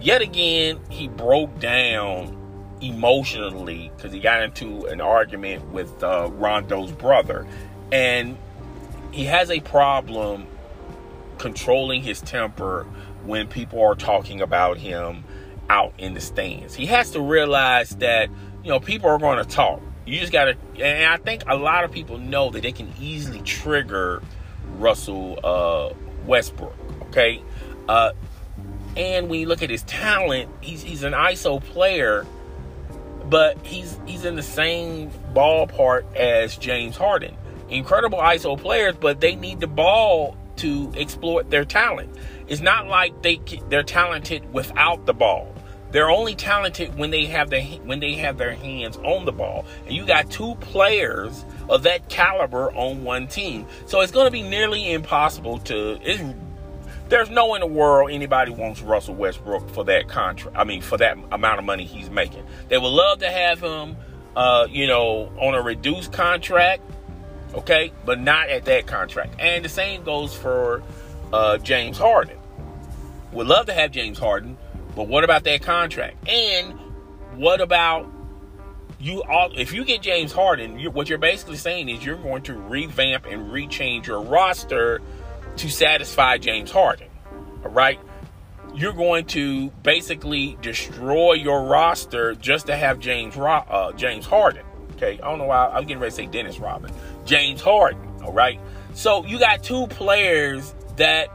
yet 0.00 0.20
again 0.20 0.80
he 0.90 1.08
broke 1.08 1.58
down 1.58 2.36
emotionally 2.82 3.90
because 3.96 4.12
he 4.12 4.20
got 4.20 4.42
into 4.42 4.84
an 4.86 5.00
argument 5.00 5.70
with 5.70 6.02
uh, 6.02 6.28
Rondo's 6.32 6.92
brother, 6.92 7.46
and 7.90 8.36
he 9.12 9.24
has 9.24 9.50
a 9.50 9.60
problem 9.60 10.46
controlling 11.38 12.02
his 12.02 12.20
temper 12.20 12.86
when 13.24 13.46
people 13.46 13.82
are 13.82 13.94
talking 13.94 14.40
about 14.40 14.78
him 14.78 15.24
out 15.68 15.92
in 15.98 16.14
the 16.14 16.20
stands. 16.20 16.74
He 16.74 16.86
has 16.86 17.10
to 17.12 17.20
realize 17.20 17.90
that, 17.96 18.28
you 18.62 18.70
know, 18.70 18.80
people 18.80 19.08
are 19.10 19.18
going 19.18 19.38
to 19.38 19.50
talk. 19.50 19.80
You 20.06 20.20
just 20.20 20.32
got 20.32 20.44
to, 20.44 20.56
and 20.82 21.12
I 21.12 21.16
think 21.16 21.42
a 21.48 21.56
lot 21.56 21.84
of 21.84 21.92
people 21.92 22.18
know 22.18 22.50
that 22.50 22.62
they 22.62 22.72
can 22.72 22.92
easily 23.00 23.40
trigger 23.40 24.22
Russell 24.78 25.38
uh, 25.42 25.94
Westbrook, 26.24 26.76
okay? 27.08 27.42
Uh, 27.88 28.12
and 28.96 29.28
when 29.28 29.40
you 29.40 29.46
look 29.46 29.62
at 29.62 29.70
his 29.70 29.82
talent, 29.82 30.48
he's, 30.60 30.82
he's 30.82 31.02
an 31.02 31.12
ISO 31.12 31.62
player, 31.62 32.24
but 33.24 33.58
he's 33.66 33.98
he's 34.06 34.24
in 34.24 34.36
the 34.36 34.42
same 34.42 35.10
ballpark 35.34 36.14
as 36.14 36.56
James 36.56 36.96
Harden 36.96 37.36
incredible 37.68 38.18
ISO 38.18 38.58
players, 38.58 38.94
but 38.98 39.20
they 39.20 39.34
need 39.34 39.60
the 39.60 39.66
ball 39.66 40.36
to 40.56 40.92
exploit 40.96 41.50
their 41.50 41.64
talent. 41.64 42.16
It's 42.48 42.60
not 42.60 42.86
like 42.86 43.22
they 43.22 43.40
they're 43.68 43.82
talented 43.82 44.52
without 44.52 45.06
the 45.06 45.12
ball. 45.12 45.52
They're 45.96 46.10
only 46.10 46.34
talented 46.34 46.98
when 46.98 47.10
they 47.10 47.24
have 47.24 47.48
their 47.48 47.62
when 47.62 48.00
they 48.00 48.12
have 48.16 48.36
their 48.36 48.52
hands 48.52 48.98
on 48.98 49.24
the 49.24 49.32
ball. 49.32 49.64
And 49.86 49.94
you 49.94 50.04
got 50.04 50.30
two 50.30 50.54
players 50.56 51.46
of 51.70 51.84
that 51.84 52.10
caliber 52.10 52.70
on 52.74 53.02
one 53.02 53.28
team. 53.28 53.64
So 53.86 54.02
it's 54.02 54.12
going 54.12 54.26
to 54.26 54.30
be 54.30 54.42
nearly 54.42 54.92
impossible 54.92 55.56
to 55.60 55.98
there's 57.08 57.30
no 57.30 57.54
in 57.54 57.62
the 57.62 57.66
world 57.66 58.10
anybody 58.10 58.52
wants 58.52 58.82
Russell 58.82 59.14
Westbrook 59.14 59.70
for 59.70 59.84
that 59.84 60.06
contract. 60.06 60.54
I 60.54 60.64
mean, 60.64 60.82
for 60.82 60.98
that 60.98 61.16
amount 61.32 61.60
of 61.60 61.64
money 61.64 61.86
he's 61.86 62.10
making. 62.10 62.44
They 62.68 62.76
would 62.76 62.86
love 62.86 63.20
to 63.20 63.30
have 63.30 63.62
him, 63.62 63.96
uh, 64.36 64.66
you 64.68 64.86
know, 64.86 65.32
on 65.40 65.54
a 65.54 65.62
reduced 65.62 66.12
contract 66.12 66.82
okay, 67.54 67.90
but 68.04 68.20
not 68.20 68.50
at 68.50 68.66
that 68.66 68.86
contract. 68.86 69.36
And 69.38 69.64
the 69.64 69.70
same 69.70 70.04
goes 70.04 70.34
for 70.34 70.82
uh, 71.32 71.56
James 71.56 71.96
Harden. 71.96 72.36
Would 73.32 73.46
love 73.46 73.64
to 73.66 73.72
have 73.72 73.92
James 73.92 74.18
Harden, 74.18 74.58
but 74.96 75.08
what 75.08 75.22
about 75.22 75.44
that 75.44 75.62
contract? 75.62 76.26
And 76.26 76.72
what 77.34 77.60
about 77.60 78.10
you? 78.98 79.22
All 79.22 79.52
if 79.54 79.72
you 79.74 79.84
get 79.84 80.00
James 80.00 80.32
Harden, 80.32 80.78
you, 80.78 80.90
what 80.90 81.08
you're 81.10 81.18
basically 81.18 81.58
saying 81.58 81.90
is 81.90 82.04
you're 82.04 82.16
going 82.16 82.42
to 82.44 82.54
revamp 82.54 83.26
and 83.26 83.52
rechange 83.52 84.06
your 84.06 84.22
roster 84.22 85.02
to 85.58 85.68
satisfy 85.68 86.38
James 86.38 86.70
Harden. 86.70 87.08
All 87.62 87.70
right. 87.70 88.00
You're 88.74 88.94
going 88.94 89.26
to 89.26 89.70
basically 89.82 90.58
destroy 90.60 91.34
your 91.34 91.64
roster 91.64 92.34
just 92.34 92.66
to 92.66 92.76
have 92.76 92.98
James 92.98 93.36
uh, 93.36 93.92
James 93.92 94.26
Harden. 94.26 94.64
Okay, 94.96 95.20
I 95.22 95.28
don't 95.28 95.38
know 95.38 95.44
why 95.44 95.66
I'm 95.68 95.82
getting 95.82 95.98
ready 95.98 96.10
to 96.10 96.16
say 96.16 96.26
Dennis 96.26 96.58
Rodman, 96.58 96.90
James 97.26 97.60
Harden, 97.60 98.00
all 98.22 98.32
right? 98.32 98.58
So 98.94 99.26
you 99.26 99.38
got 99.38 99.62
two 99.62 99.86
players 99.88 100.74
that 100.96 101.28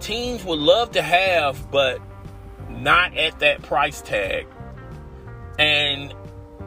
teams 0.00 0.44
would 0.44 0.58
love 0.58 0.92
to 0.92 1.02
have, 1.02 1.70
but 1.70 2.00
not 2.82 3.16
at 3.16 3.38
that 3.40 3.62
price 3.62 4.02
tag. 4.02 4.46
And 5.58 6.14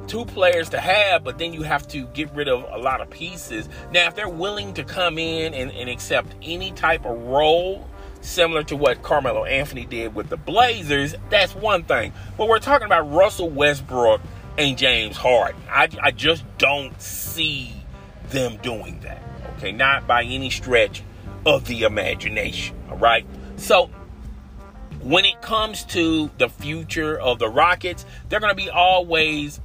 two 0.07 0.25
players 0.25 0.69
to 0.69 0.79
have, 0.79 1.23
but 1.23 1.37
then 1.37 1.53
you 1.53 1.63
have 1.63 1.87
to 1.89 2.05
get 2.07 2.33
rid 2.33 2.47
of 2.47 2.65
a 2.71 2.77
lot 2.77 3.01
of 3.01 3.09
pieces. 3.09 3.69
Now, 3.91 4.07
if 4.07 4.15
they're 4.15 4.27
willing 4.27 4.73
to 4.73 4.83
come 4.83 5.17
in 5.17 5.53
and, 5.53 5.71
and 5.71 5.89
accept 5.89 6.35
any 6.41 6.71
type 6.71 7.05
of 7.05 7.17
role, 7.23 7.87
similar 8.21 8.63
to 8.63 8.75
what 8.75 9.01
Carmelo 9.01 9.45
Anthony 9.45 9.85
did 9.85 10.13
with 10.13 10.29
the 10.29 10.37
Blazers, 10.37 11.15
that's 11.29 11.55
one 11.55 11.83
thing. 11.83 12.13
But 12.37 12.49
we're 12.49 12.59
talking 12.59 12.85
about 12.85 13.11
Russell 13.11 13.49
Westbrook 13.49 14.21
and 14.57 14.77
James 14.77 15.17
Harden. 15.17 15.61
I, 15.69 15.87
I 16.01 16.11
just 16.11 16.43
don't 16.57 16.99
see 17.01 17.73
them 18.29 18.57
doing 18.61 18.99
that. 19.01 19.21
Okay, 19.57 19.71
not 19.71 20.07
by 20.07 20.23
any 20.23 20.49
stretch 20.49 21.03
of 21.45 21.65
the 21.65 21.83
imagination. 21.83 22.75
All 22.89 22.97
right. 22.97 23.25
So 23.57 23.89
when 25.03 25.25
it 25.25 25.41
comes 25.41 25.83
to 25.85 26.29
the 26.37 26.49
future 26.49 27.19
of 27.19 27.39
the 27.39 27.49
Rockets, 27.49 28.05
they're 28.29 28.39
going 28.39 28.51
to 28.51 28.55
be 28.55 28.69
always 28.69 29.59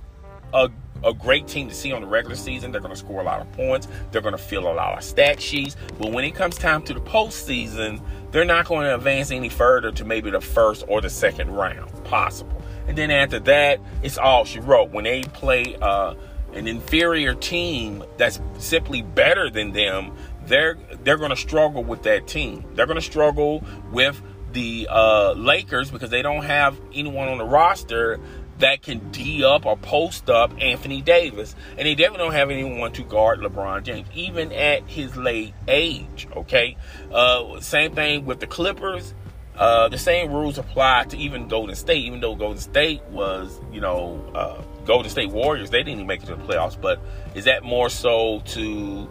a, 0.55 0.71
a 1.05 1.13
great 1.13 1.47
team 1.47 1.69
to 1.69 1.75
see 1.75 1.93
on 1.93 2.01
the 2.01 2.07
regular 2.07 2.37
season. 2.37 2.73
They're 2.73 2.81
going 2.81 2.95
to 2.95 2.99
score 2.99 3.21
a 3.21 3.25
lot 3.25 3.41
of 3.41 3.53
points. 3.53 3.89
They're 4.11 4.23
going 4.23 4.37
to 4.37 4.43
fill 4.43 4.71
a 4.71 4.73
lot 4.73 4.97
of 4.97 5.05
stat 5.05 5.41
sheets. 5.41 5.77
But 5.99 6.13
when 6.13 6.25
it 6.25 6.35
comes 6.35 6.57
time 6.57 6.83
to 6.85 6.95
the 6.95 7.01
postseason, 7.01 8.01
they're 8.31 8.45
not 8.45 8.67
going 8.67 8.87
to 8.87 8.95
advance 8.95 9.31
any 9.31 9.49
further 9.49 9.93
to 9.93 10.05
maybe 10.05 10.31
the 10.31 10.41
first 10.41 10.85
or 10.89 11.01
the 11.01 11.11
second 11.11 11.51
round, 11.51 11.93
possible. 12.05 12.63
And 12.87 12.97
then 12.97 13.11
after 13.11 13.39
that, 13.41 13.81
it's 14.03 14.19
all 14.19 14.45
she 14.45 14.61
wrote. 14.61 14.91
When 14.91 15.05
they 15.05 15.23
play 15.23 15.77
uh, 15.81 16.15
an 16.53 16.67
inferior 16.67 17.35
team 17.35 18.05
that's 18.17 18.41
simply 18.59 19.03
better 19.03 19.51
than 19.51 19.73
them, 19.73 20.17
they're 20.47 20.79
they're 21.03 21.17
going 21.17 21.31
to 21.31 21.37
struggle 21.37 21.83
with 21.83 22.05
that 22.05 22.27
team. 22.29 22.65
They're 22.75 22.87
going 22.87 22.95
to 22.95 23.03
struggle 23.03 23.65
with 23.91 24.23
the 24.57 24.89
uh, 24.91 25.33
Lakers 25.33 25.91
because 25.91 26.09
they 26.09 26.23
don't 26.23 26.45
have 26.45 26.81
anyone 26.95 27.29
on 27.29 27.37
the 27.37 27.45
roster 27.45 28.19
that 28.59 28.81
can 28.81 29.11
D 29.11 29.45
up 29.45 29.67
or 29.67 29.77
post 29.77 30.31
up 30.31 30.51
Anthony 30.59 31.03
Davis. 31.03 31.55
And 31.77 31.87
they 31.87 31.95
definitely 31.95 32.25
don't 32.25 32.33
have 32.33 32.51
anyone 32.51 32.91
to 32.93 33.03
guard 33.03 33.41
LeBron 33.41 33.83
James, 33.83 34.09
even 34.15 34.53
at 34.53 34.89
his 34.89 35.15
late 35.15 35.53
age. 35.69 36.27
Okay. 36.35 36.79
Uh, 37.13 37.61
same 37.61 37.95
thing 37.95 38.25
with 38.25 38.41
the 38.41 38.47
Clippers. 38.47 39.13
Uh, 39.59 39.91
the 39.91 39.99
same 39.99 40.33
rules 40.33 40.57
apply 40.57 41.05
to 41.11 41.19
even 41.19 41.49
Golden 41.49 41.77
State, 41.77 42.05
even 42.05 42.21
though 42.21 42.35
Golden 42.35 42.59
State 42.59 43.03
was, 43.11 43.61
you 43.71 43.83
know, 43.83 44.25
uh, 44.35 44.63
Golden 44.87 45.11
State 45.11 45.31
Warriors, 45.31 45.69
they 45.69 45.79
didn't 45.79 45.95
even 45.95 46.07
make 46.07 46.23
it 46.23 46.27
to 46.27 46.37
the 46.37 46.43
playoffs. 46.43 46.81
But 46.81 46.99
is 47.35 47.45
that 47.45 47.63
more 47.63 47.91
so 47.91 48.41
to 48.47 49.07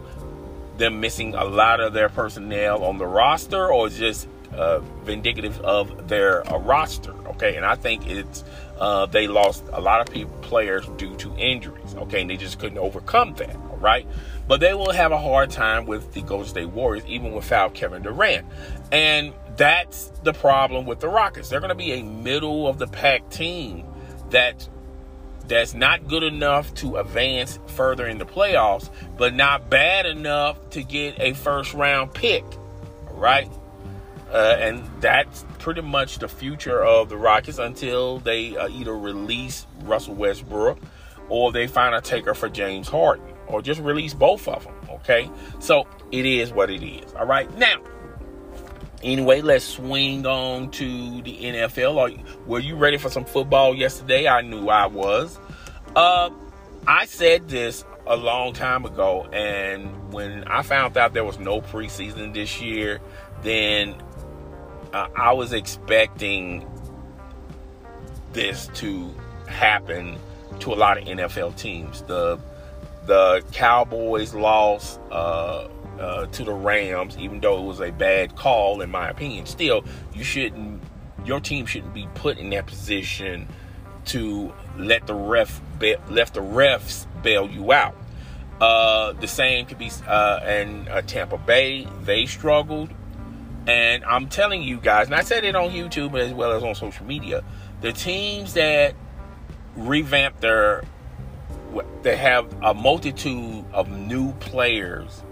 them 0.76 0.98
missing 0.98 1.36
a 1.36 1.44
lot 1.44 1.78
of 1.78 1.92
their 1.92 2.08
personnel 2.08 2.82
on 2.82 2.98
the 2.98 3.06
roster, 3.06 3.72
or 3.72 3.88
just 3.88 4.26
uh, 4.54 4.80
of 5.62 6.08
their 6.08 6.52
uh, 6.52 6.58
roster? 6.58 7.14
Okay, 7.28 7.56
and 7.56 7.64
I 7.64 7.74
think 7.74 8.06
it's 8.08 8.44
uh, 8.78 9.06
they 9.06 9.26
lost 9.26 9.64
a 9.72 9.80
lot 9.80 10.00
of 10.00 10.12
people, 10.12 10.36
players 10.42 10.86
due 10.96 11.16
to 11.16 11.34
injuries. 11.36 11.94
Okay, 11.94 12.20
and 12.20 12.30
they 12.30 12.36
just 12.36 12.58
couldn't 12.58 12.78
overcome 12.78 13.34
that. 13.34 13.54
All 13.56 13.78
right, 13.78 14.06
but 14.48 14.60
they 14.60 14.74
will 14.74 14.92
have 14.92 15.12
a 15.12 15.18
hard 15.18 15.50
time 15.50 15.86
with 15.86 16.12
the 16.12 16.22
Golden 16.22 16.48
State 16.48 16.68
Warriors, 16.68 17.04
even 17.06 17.32
without 17.32 17.74
Kevin 17.74 18.02
Durant, 18.02 18.46
and 18.92 19.32
that's 19.56 20.12
the 20.22 20.32
problem 20.32 20.86
with 20.86 21.00
the 21.00 21.08
Rockets. 21.08 21.48
They're 21.48 21.60
going 21.60 21.70
to 21.70 21.74
be 21.74 21.92
a 21.92 22.02
middle 22.02 22.68
of 22.68 22.78
the 22.78 22.86
pack 22.86 23.30
team 23.30 23.86
that 24.30 24.68
that's 25.48 25.74
not 25.74 26.08
good 26.08 26.22
enough 26.22 26.74
to 26.74 26.96
advance 26.96 27.58
further 27.68 28.06
in 28.06 28.18
the 28.18 28.26
playoffs, 28.26 28.90
but 29.16 29.34
not 29.34 29.70
bad 29.70 30.06
enough 30.06 30.70
to 30.70 30.82
get 30.82 31.18
a 31.20 31.34
first 31.34 31.74
round 31.74 32.12
pick, 32.12 32.44
right? 33.12 33.50
Uh, 34.32 34.56
and 34.58 34.82
that's 35.00 35.44
pretty 35.58 35.82
much 35.82 36.18
the 36.18 36.28
future 36.28 36.84
of 36.84 37.08
the 37.08 37.16
Rockets 37.16 37.58
until 37.58 38.18
they 38.18 38.56
uh, 38.56 38.68
either 38.68 38.96
release 38.96 39.66
Russell 39.82 40.14
Westbrook 40.14 40.78
or 41.28 41.52
they 41.52 41.66
find 41.66 41.94
a 41.94 42.00
taker 42.00 42.34
for 42.34 42.48
James 42.48 42.88
Harden 42.88 43.26
or 43.46 43.62
just 43.62 43.80
release 43.80 44.14
both 44.14 44.48
of 44.48 44.64
them. 44.64 44.74
Okay, 44.90 45.30
so 45.60 45.86
it 46.10 46.26
is 46.26 46.52
what 46.52 46.70
it 46.70 46.82
is. 46.82 47.12
All 47.14 47.26
right, 47.26 47.52
now 47.56 47.80
Anyway, 49.02 49.42
let's 49.42 49.64
swing 49.64 50.26
on 50.26 50.70
to 50.70 51.22
the 51.22 51.38
NFL. 51.38 51.96
Are, 51.98 52.46
were 52.46 52.58
you 52.58 52.76
ready 52.76 52.96
for 52.96 53.10
some 53.10 53.24
football 53.24 53.74
yesterday? 53.74 54.26
I 54.26 54.40
knew 54.40 54.68
I 54.68 54.86
was. 54.86 55.38
Uh, 55.94 56.30
I 56.86 57.04
said 57.04 57.48
this 57.48 57.84
a 58.06 58.16
long 58.16 58.52
time 58.52 58.84
ago, 58.84 59.26
and 59.32 60.12
when 60.12 60.44
I 60.44 60.62
found 60.62 60.96
out 60.96 61.12
there 61.12 61.24
was 61.24 61.38
no 61.38 61.60
preseason 61.60 62.32
this 62.32 62.60
year, 62.60 63.00
then 63.42 63.94
uh, 64.96 65.08
I 65.14 65.32
was 65.34 65.52
expecting 65.52 66.66
this 68.32 68.68
to 68.74 69.12
happen 69.46 70.18
to 70.60 70.72
a 70.72 70.76
lot 70.76 70.96
of 70.96 71.04
NFL 71.04 71.56
teams. 71.56 72.02
The 72.02 72.38
the 73.04 73.44
Cowboys 73.52 74.34
lost 74.34 74.98
uh, 75.10 75.68
uh, 76.00 76.26
to 76.26 76.44
the 76.44 76.52
Rams, 76.52 77.16
even 77.18 77.40
though 77.40 77.62
it 77.62 77.66
was 77.66 77.80
a 77.80 77.92
bad 77.92 78.36
call 78.36 78.80
in 78.80 78.90
my 78.90 79.08
opinion. 79.08 79.44
Still, 79.46 79.84
you 80.14 80.24
shouldn't. 80.24 80.82
Your 81.24 81.40
team 81.40 81.66
shouldn't 81.66 81.92
be 81.92 82.08
put 82.14 82.38
in 82.38 82.50
that 82.50 82.66
position 82.66 83.48
to 84.06 84.52
let 84.78 85.06
the 85.06 85.14
ref 85.14 85.60
let 86.08 86.32
the 86.32 86.40
refs 86.40 87.06
bail 87.22 87.50
you 87.50 87.72
out. 87.72 87.94
Uh, 88.60 89.12
the 89.12 89.28
same 89.28 89.66
could 89.66 89.78
be 89.78 89.90
uh, 90.06 90.40
in 90.46 90.88
uh, 90.88 91.02
Tampa 91.02 91.36
Bay. 91.36 91.86
They 92.02 92.24
struggled, 92.24 92.88
and 93.66 94.04
I'm 94.04 94.28
telling 94.28 94.62
you 94.62 94.78
guys, 94.78 95.06
and 95.06 95.14
I 95.14 95.22
said 95.22 95.44
it 95.44 95.56
on 95.56 95.70
YouTube 95.70 96.18
as 96.18 96.32
well 96.32 96.52
as 96.52 96.62
on 96.62 96.74
social 96.74 97.06
media. 97.06 97.44
The 97.80 97.92
teams 97.92 98.54
that 98.54 98.94
revamp 99.76 100.40
their, 100.40 100.84
they 102.02 102.16
have 102.16 102.52
a 102.62 102.74
multitude 102.74 103.64
of 103.72 103.88
new 103.90 104.32
players 104.34 105.22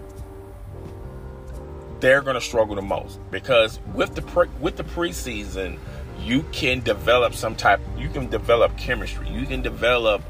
they're 1.99 2.21
going 2.21 2.35
to 2.35 2.41
struggle 2.41 2.75
the 2.75 2.81
most 2.81 3.19
because 3.31 3.79
with 3.93 4.15
the 4.15 4.21
pre, 4.21 4.47
with 4.59 4.77
the 4.77 4.83
preseason, 4.83 5.79
you 6.19 6.43
can 6.51 6.81
develop 6.81 7.33
some 7.33 7.55
type. 7.55 7.79
You 7.97 8.09
can 8.09 8.29
develop 8.29 8.77
chemistry. 8.77 9.29
You 9.29 9.45
can 9.45 9.61
develop 9.61 10.21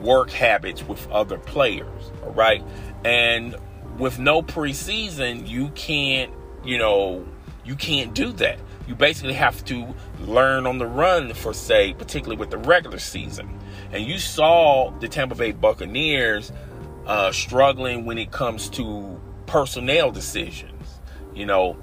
work 0.00 0.30
habits 0.30 0.86
with 0.86 1.10
other 1.10 1.38
players. 1.38 2.12
All 2.22 2.32
right, 2.32 2.62
and 3.04 3.56
with 3.98 4.18
no 4.18 4.42
preseason, 4.42 5.48
you 5.48 5.70
can't. 5.70 6.32
You 6.64 6.78
know, 6.78 7.26
you 7.64 7.76
can't 7.76 8.14
do 8.14 8.32
that. 8.32 8.58
You 8.86 8.94
basically 8.94 9.34
have 9.34 9.64
to 9.66 9.94
learn 10.20 10.66
on 10.66 10.78
the 10.78 10.86
run 10.86 11.32
for 11.32 11.54
say, 11.54 11.94
particularly 11.94 12.36
with 12.36 12.50
the 12.50 12.58
regular 12.58 12.98
season. 12.98 13.58
And 13.92 14.04
you 14.04 14.18
saw 14.18 14.90
the 15.00 15.08
Tampa 15.08 15.34
Bay 15.34 15.52
Buccaneers 15.52 16.52
uh, 17.06 17.32
struggling 17.32 18.04
when 18.04 18.18
it 18.18 18.30
comes 18.30 18.68
to 18.70 19.20
personnel 19.46 20.10
decisions 20.10 20.74
you 21.34 21.46
know, 21.46 21.76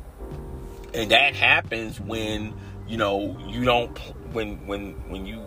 and 0.94 1.12
that 1.12 1.36
happens 1.36 2.00
when 2.00 2.54
you 2.88 2.98
know 2.98 3.38
you 3.48 3.64
don't 3.66 3.98
when 4.34 4.66
when 4.66 4.94
when 5.10 5.26
you 5.26 5.46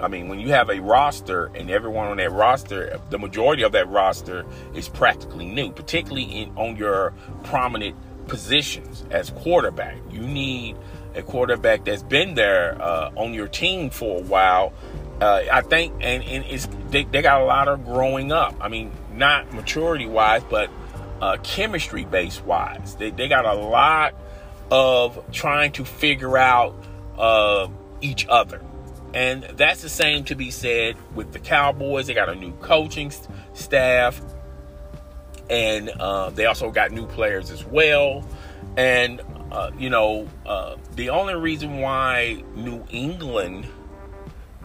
I 0.00 0.08
mean, 0.08 0.28
when 0.28 0.40
you 0.40 0.48
have 0.48 0.70
a 0.70 0.80
roster 0.80 1.46
and 1.54 1.70
everyone 1.70 2.08
on 2.08 2.16
that 2.16 2.32
roster, 2.32 2.98
the 3.10 3.18
majority 3.18 3.62
of 3.62 3.72
that 3.72 3.88
roster 3.88 4.46
is 4.74 4.88
practically 4.88 5.44
new, 5.44 5.70
particularly 5.70 6.24
in 6.24 6.56
on 6.56 6.76
your 6.76 7.12
prominent 7.44 7.96
positions 8.30 9.04
as 9.10 9.28
quarterback. 9.30 9.96
You 10.10 10.22
need 10.22 10.76
a 11.14 11.22
quarterback 11.22 11.84
that's 11.84 12.04
been 12.04 12.34
there 12.34 12.80
uh, 12.80 13.10
on 13.16 13.34
your 13.34 13.48
team 13.48 13.90
for 13.90 14.20
a 14.20 14.22
while. 14.22 14.72
Uh, 15.20 15.42
I 15.52 15.60
think, 15.60 15.92
and, 16.00 16.22
and 16.22 16.44
it's 16.46 16.66
they, 16.88 17.04
they 17.04 17.20
got 17.20 17.42
a 17.42 17.44
lot 17.44 17.68
of 17.68 17.84
growing 17.84 18.32
up. 18.32 18.54
I 18.60 18.68
mean, 18.68 18.92
not 19.12 19.52
maturity 19.52 20.06
wise, 20.06 20.42
but 20.48 20.70
uh, 21.20 21.36
chemistry 21.42 22.04
base 22.04 22.40
wise. 22.40 22.94
They, 22.94 23.10
they 23.10 23.28
got 23.28 23.44
a 23.44 23.54
lot 23.54 24.14
of 24.70 25.22
trying 25.32 25.72
to 25.72 25.84
figure 25.84 26.38
out 26.38 26.74
uh, 27.18 27.68
each 28.00 28.26
other. 28.28 28.62
And 29.12 29.42
that's 29.42 29.82
the 29.82 29.88
same 29.88 30.24
to 30.24 30.36
be 30.36 30.52
said 30.52 30.96
with 31.16 31.32
the 31.32 31.40
Cowboys. 31.40 32.06
They 32.06 32.14
got 32.14 32.28
a 32.28 32.36
new 32.36 32.52
coaching 32.52 33.12
staff, 33.52 34.22
and 35.50 35.90
uh, 35.90 36.30
they 36.30 36.46
also 36.46 36.70
got 36.70 36.92
new 36.92 37.06
players 37.06 37.50
as 37.50 37.64
well. 37.64 38.24
And, 38.76 39.20
uh, 39.50 39.72
you 39.78 39.90
know, 39.90 40.28
uh, 40.46 40.76
the 40.94 41.10
only 41.10 41.34
reason 41.34 41.78
why 41.78 42.44
New 42.54 42.84
England 42.90 43.66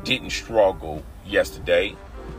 didn't 0.03 0.29
struggle 0.29 1.03
yesterday 1.25 1.95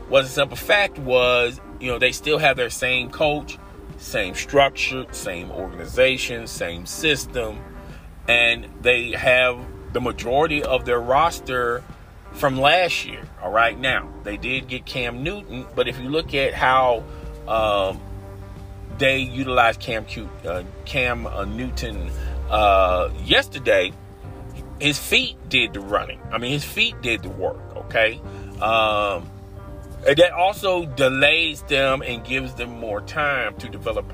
was 0.08 0.26
a 0.26 0.28
simple 0.30 0.56
fact 0.56 0.98
was, 0.98 1.60
you 1.80 1.90
know, 1.90 1.98
they 1.98 2.12
still 2.12 2.38
have 2.38 2.56
their 2.56 2.70
same 2.70 3.10
coach 3.10 3.58
same 3.98 4.34
structure, 4.34 5.06
same 5.12 5.50
organization, 5.50 6.46
same 6.46 6.86
system, 6.86 7.58
and 8.28 8.68
they 8.82 9.12
have 9.12 9.58
the 9.92 10.00
majority 10.00 10.62
of 10.62 10.84
their 10.84 11.00
roster 11.00 11.82
from 12.32 12.58
last 12.58 13.06
year. 13.06 13.22
All 13.42 13.50
right, 13.50 13.78
now 13.78 14.08
they 14.24 14.36
did 14.36 14.68
get 14.68 14.84
Cam 14.84 15.22
Newton, 15.22 15.66
but 15.74 15.88
if 15.88 15.98
you 15.98 16.08
look 16.08 16.34
at 16.34 16.52
how 16.52 17.04
um, 17.48 18.00
they 18.98 19.18
utilized 19.18 19.80
Cam 19.80 20.04
Q, 20.04 20.28
uh, 20.46 20.62
Cam 20.84 21.26
uh, 21.26 21.44
Newton 21.44 22.10
uh, 22.50 23.10
yesterday, 23.24 23.92
his 24.80 24.98
feet 24.98 25.36
did 25.48 25.74
the 25.74 25.80
running. 25.80 26.20
I 26.30 26.38
mean, 26.38 26.52
his 26.52 26.64
feet 26.64 27.00
did 27.02 27.22
the 27.22 27.30
work. 27.30 27.76
Okay. 27.76 28.20
Um, 28.60 29.30
that 30.14 30.32
also 30.32 30.86
delays 30.86 31.62
them 31.62 32.02
and 32.02 32.24
gives 32.24 32.54
them 32.54 32.78
more 32.78 33.00
time 33.00 33.56
to 33.56 33.68
develop 33.68 34.12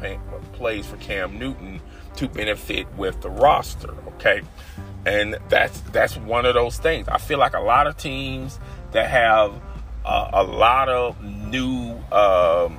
plays 0.53 0.87
for 0.87 0.97
Cam 0.97 1.39
Newton 1.39 1.81
to 2.17 2.29
benefit 2.29 2.87
with 2.97 3.21
the 3.21 3.29
roster. 3.31 3.95
Okay, 4.15 4.43
and 5.05 5.37
that's 5.49 5.81
that's 5.93 6.17
one 6.17 6.47
of 6.47 6.55
those 6.55 6.79
things. 6.79 7.09
I 7.09 7.19
feel 7.19 7.39
like 7.39 7.55
a 7.55 7.61
lot 7.61 7.87
of 7.87 7.97
teams 7.97 8.59
that 8.93 9.11
have 9.11 9.53
uh, 10.05 10.31
a 10.33 10.43
lot 10.43 10.89
of 10.89 11.23
new 11.23 11.93
um, 12.11 12.79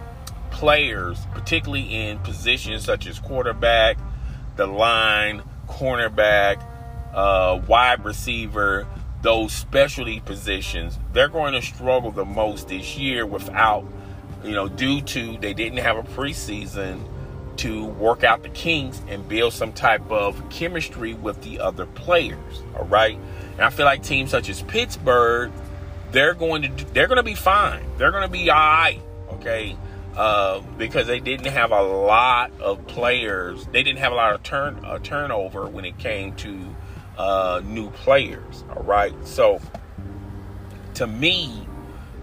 players, 0.64 1.20
particularly 1.34 1.94
in 1.94 2.18
positions 2.20 2.86
such 2.86 3.06
as 3.06 3.20
quarterback, 3.20 3.98
the 4.56 4.66
line, 4.66 5.44
cornerback, 5.68 6.66
uh, 7.14 7.60
wide 7.68 8.06
receiver 8.06 8.88
those 9.24 9.54
specialty 9.54 10.20
positions, 10.20 11.00
they're 11.14 11.30
going 11.30 11.54
to 11.54 11.62
struggle 11.62 12.12
the 12.12 12.26
most 12.26 12.68
this 12.68 12.98
year 12.98 13.26
without, 13.26 13.86
you 14.44 14.52
know, 14.52 14.68
due 14.68 15.02
to 15.02 15.38
they 15.40 15.54
didn't 15.54 15.80
have 15.80 15.98
a 15.98 16.04
preseason 16.04 17.02
to 17.56 17.86
work 17.86 18.24
out 18.24 18.44
the 18.44 18.50
kinks 18.50 19.02
and 19.08 19.28
build 19.28 19.54
some 19.54 19.72
type 19.72 20.10
of 20.12 20.50
chemistry 20.50 21.14
with 21.14 21.42
the 21.42 21.60
other 21.60 21.86
players. 21.86 22.64
All 22.78 22.86
right. 22.86 23.18
And 23.54 23.62
I 23.62 23.70
feel 23.70 23.86
like 23.86 24.04
teams 24.04 24.32
such 24.32 24.50
as 24.50 24.62
Pittsburgh, 24.64 25.52
they're 26.12 26.34
going 26.34 26.78
to 26.78 26.86
they're 26.94 27.08
going 27.08 27.18
to 27.18 27.24
be 27.24 27.36
fine. 27.36 27.86
They're 27.98 28.12
going 28.12 28.24
to 28.24 28.32
be 28.32 28.50
all 28.50 28.58
right. 28.58 29.00
Okay. 29.32 29.78
Uh, 30.16 30.62
because 30.78 31.08
they 31.08 31.20
didn't 31.20 31.52
have 31.52 31.72
a 31.72 31.82
lot 31.82 32.52
of 32.60 32.86
players. 32.88 33.66
They 33.68 33.84
didn't 33.84 34.00
have 34.00 34.12
a 34.12 34.16
lot 34.16 34.34
of 34.34 34.44
turn 34.44 34.84
uh, 34.86 35.00
turnover 35.00 35.68
when 35.68 35.86
it 35.86 35.98
came 35.98 36.36
to 36.38 36.76
uh, 37.18 37.62
new 37.64 37.90
players. 37.92 38.64
All 38.76 38.84
right, 38.84 39.14
so 39.26 39.60
to 40.96 41.08
me, 41.08 41.68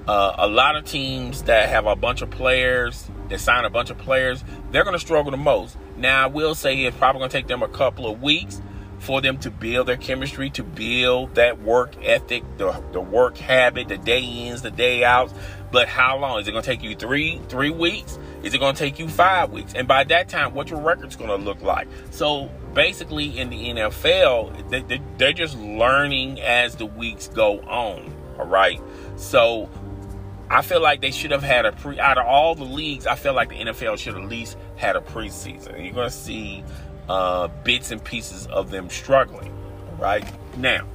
uh, 0.06 0.34
a 0.38 0.48
lot 0.48 0.76
of 0.76 0.84
teams 0.84 1.44
that 1.44 1.68
have 1.68 1.86
a 1.86 1.96
bunch 1.96 2.22
of 2.22 2.30
players, 2.30 3.08
that 3.28 3.40
sign 3.40 3.64
a 3.64 3.70
bunch 3.70 3.90
of 3.90 3.98
players, 3.98 4.42
they're 4.70 4.84
going 4.84 4.94
to 4.94 5.00
struggle 5.00 5.30
the 5.30 5.36
most. 5.36 5.76
Now, 5.96 6.24
I 6.24 6.26
will 6.26 6.54
say 6.54 6.76
it's 6.84 6.96
probably 6.96 7.20
going 7.20 7.30
to 7.30 7.36
take 7.36 7.46
them 7.46 7.62
a 7.62 7.68
couple 7.68 8.10
of 8.10 8.22
weeks 8.22 8.60
for 8.98 9.20
them 9.20 9.38
to 9.38 9.50
build 9.50 9.88
their 9.88 9.96
chemistry, 9.96 10.50
to 10.50 10.62
build 10.62 11.34
that 11.34 11.62
work 11.62 11.96
ethic, 12.02 12.44
the, 12.58 12.72
the 12.92 13.00
work 13.00 13.36
habit, 13.38 13.88
the 13.88 13.98
day 13.98 14.22
ins, 14.22 14.62
the 14.62 14.70
day 14.70 15.04
outs. 15.04 15.32
But 15.72 15.88
how 15.88 16.18
long? 16.18 16.40
Is 16.40 16.48
it 16.48 16.52
going 16.52 16.62
to 16.62 16.68
take 16.68 16.82
you 16.82 16.96
three 16.96 17.40
three 17.48 17.70
weeks? 17.70 18.18
Is 18.42 18.54
it 18.54 18.58
going 18.58 18.74
to 18.74 18.78
take 18.78 18.98
you 18.98 19.08
five 19.08 19.50
weeks? 19.50 19.74
And 19.74 19.86
by 19.86 20.04
that 20.04 20.28
time, 20.28 20.54
what 20.54 20.70
your 20.70 20.80
record's 20.80 21.16
going 21.16 21.30
to 21.30 21.36
look 21.36 21.62
like? 21.62 21.88
So 22.10 22.50
basically, 22.74 23.38
in 23.38 23.50
the 23.50 23.70
NFL, 23.70 24.68
they, 24.70 24.80
they, 24.82 25.00
they're 25.18 25.32
just 25.32 25.56
learning 25.58 26.40
as 26.40 26.76
the 26.76 26.86
weeks 26.86 27.28
go 27.28 27.60
on. 27.60 28.12
All 28.38 28.46
right. 28.46 28.80
So 29.16 29.68
I 30.50 30.62
feel 30.62 30.80
like 30.80 31.00
they 31.00 31.12
should 31.12 31.30
have 31.30 31.44
had 31.44 31.64
a 31.64 31.72
pre 31.72 32.00
out 32.00 32.18
of 32.18 32.26
all 32.26 32.56
the 32.56 32.64
leagues. 32.64 33.06
I 33.06 33.14
feel 33.14 33.34
like 33.34 33.50
the 33.50 33.56
NFL 33.56 33.98
should 33.98 34.16
at 34.16 34.28
least 34.28 34.56
had 34.76 34.96
a 34.96 35.00
preseason. 35.00 35.84
You're 35.84 35.94
going 35.94 36.10
to 36.10 36.14
see 36.14 36.64
uh, 37.08 37.48
bits 37.62 37.92
and 37.92 38.02
pieces 38.02 38.46
of 38.48 38.70
them 38.70 38.90
struggling. 38.90 39.54
Right 39.98 40.24
now, 40.56 40.86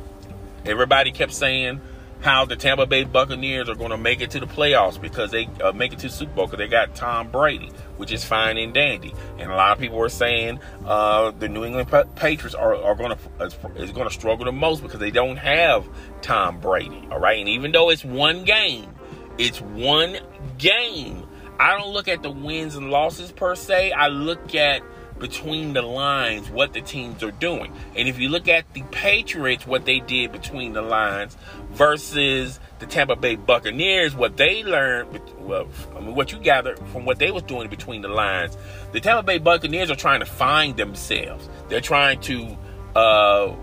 everybody 0.65 1.11
kept 1.11 1.31
saying 1.31 1.79
how 2.25 2.43
the 2.43 2.55
Tampa 2.55 2.87
Bay 2.87 3.03
Buccaneers 3.03 3.69
are 3.69 3.75
going 3.75 3.91
to 3.91 3.97
make 3.97 4.19
it 4.19 4.31
to 4.31 4.39
the 4.39 4.47
playoffs 4.47 4.99
because 4.99 5.29
they 5.29 5.47
uh, 5.63 5.71
make 5.73 5.93
it 5.93 5.99
to 5.99 6.09
Super 6.09 6.33
Bowl 6.33 6.47
because 6.47 6.57
they 6.57 6.67
got 6.67 6.95
Tom 6.95 7.29
Brady, 7.29 7.69
which 7.97 8.11
is 8.11 8.25
fine 8.25 8.57
and 8.57 8.73
dandy. 8.73 9.13
And 9.37 9.51
a 9.51 9.55
lot 9.55 9.73
of 9.73 9.79
people 9.79 10.01
are 10.01 10.09
saying 10.09 10.59
uh, 10.87 11.29
the 11.37 11.47
New 11.47 11.63
England 11.63 11.87
Patriots 12.15 12.55
are, 12.55 12.73
are 12.75 12.95
going 12.95 13.15
to 13.15 13.45
is 13.75 13.91
going 13.91 14.07
to 14.07 14.13
struggle 14.13 14.45
the 14.45 14.51
most 14.51 14.81
because 14.81 14.99
they 14.99 15.11
don't 15.11 15.37
have 15.37 15.87
Tom 16.23 16.59
Brady. 16.59 17.07
All 17.11 17.19
right, 17.19 17.37
and 17.37 17.47
even 17.47 17.71
though 17.71 17.91
it's 17.91 18.03
one 18.03 18.43
game, 18.43 18.89
it's 19.37 19.61
one 19.61 20.17
game. 20.57 21.27
I 21.59 21.77
don't 21.77 21.93
look 21.93 22.07
at 22.07 22.23
the 22.23 22.31
wins 22.31 22.75
and 22.75 22.89
losses 22.89 23.31
per 23.31 23.53
se. 23.53 23.91
I 23.91 24.07
look 24.07 24.55
at 24.55 24.81
between 25.19 25.73
the 25.73 25.81
lines 25.81 26.49
what 26.49 26.73
the 26.73 26.81
teams 26.81 27.23
are 27.23 27.31
doing. 27.31 27.71
And 27.95 28.07
if 28.07 28.19
you 28.19 28.29
look 28.29 28.47
at 28.47 28.71
the 28.73 28.83
Patriots, 28.91 29.65
what 29.65 29.85
they 29.85 29.99
did 29.99 30.31
between 30.31 30.73
the 30.73 30.81
lines 30.81 31.37
versus 31.71 32.59
the 32.79 32.85
Tampa 32.85 33.15
Bay 33.15 33.35
Buccaneers, 33.35 34.15
what 34.15 34.37
they 34.37 34.63
learned, 34.63 35.21
well, 35.39 35.67
I 35.95 36.01
mean, 36.01 36.15
what 36.15 36.31
you 36.31 36.39
gather 36.39 36.75
from 36.75 37.05
what 37.05 37.19
they 37.19 37.31
was 37.31 37.43
doing 37.43 37.69
between 37.69 38.01
the 38.01 38.09
lines, 38.09 38.57
the 38.91 38.99
Tampa 38.99 39.23
Bay 39.23 39.37
Buccaneers 39.37 39.89
are 39.89 39.95
trying 39.95 40.19
to 40.19 40.25
find 40.25 40.75
themselves. 40.75 41.49
They're 41.69 41.81
trying 41.81 42.19
to, 42.21 42.57
uh, 42.95 43.55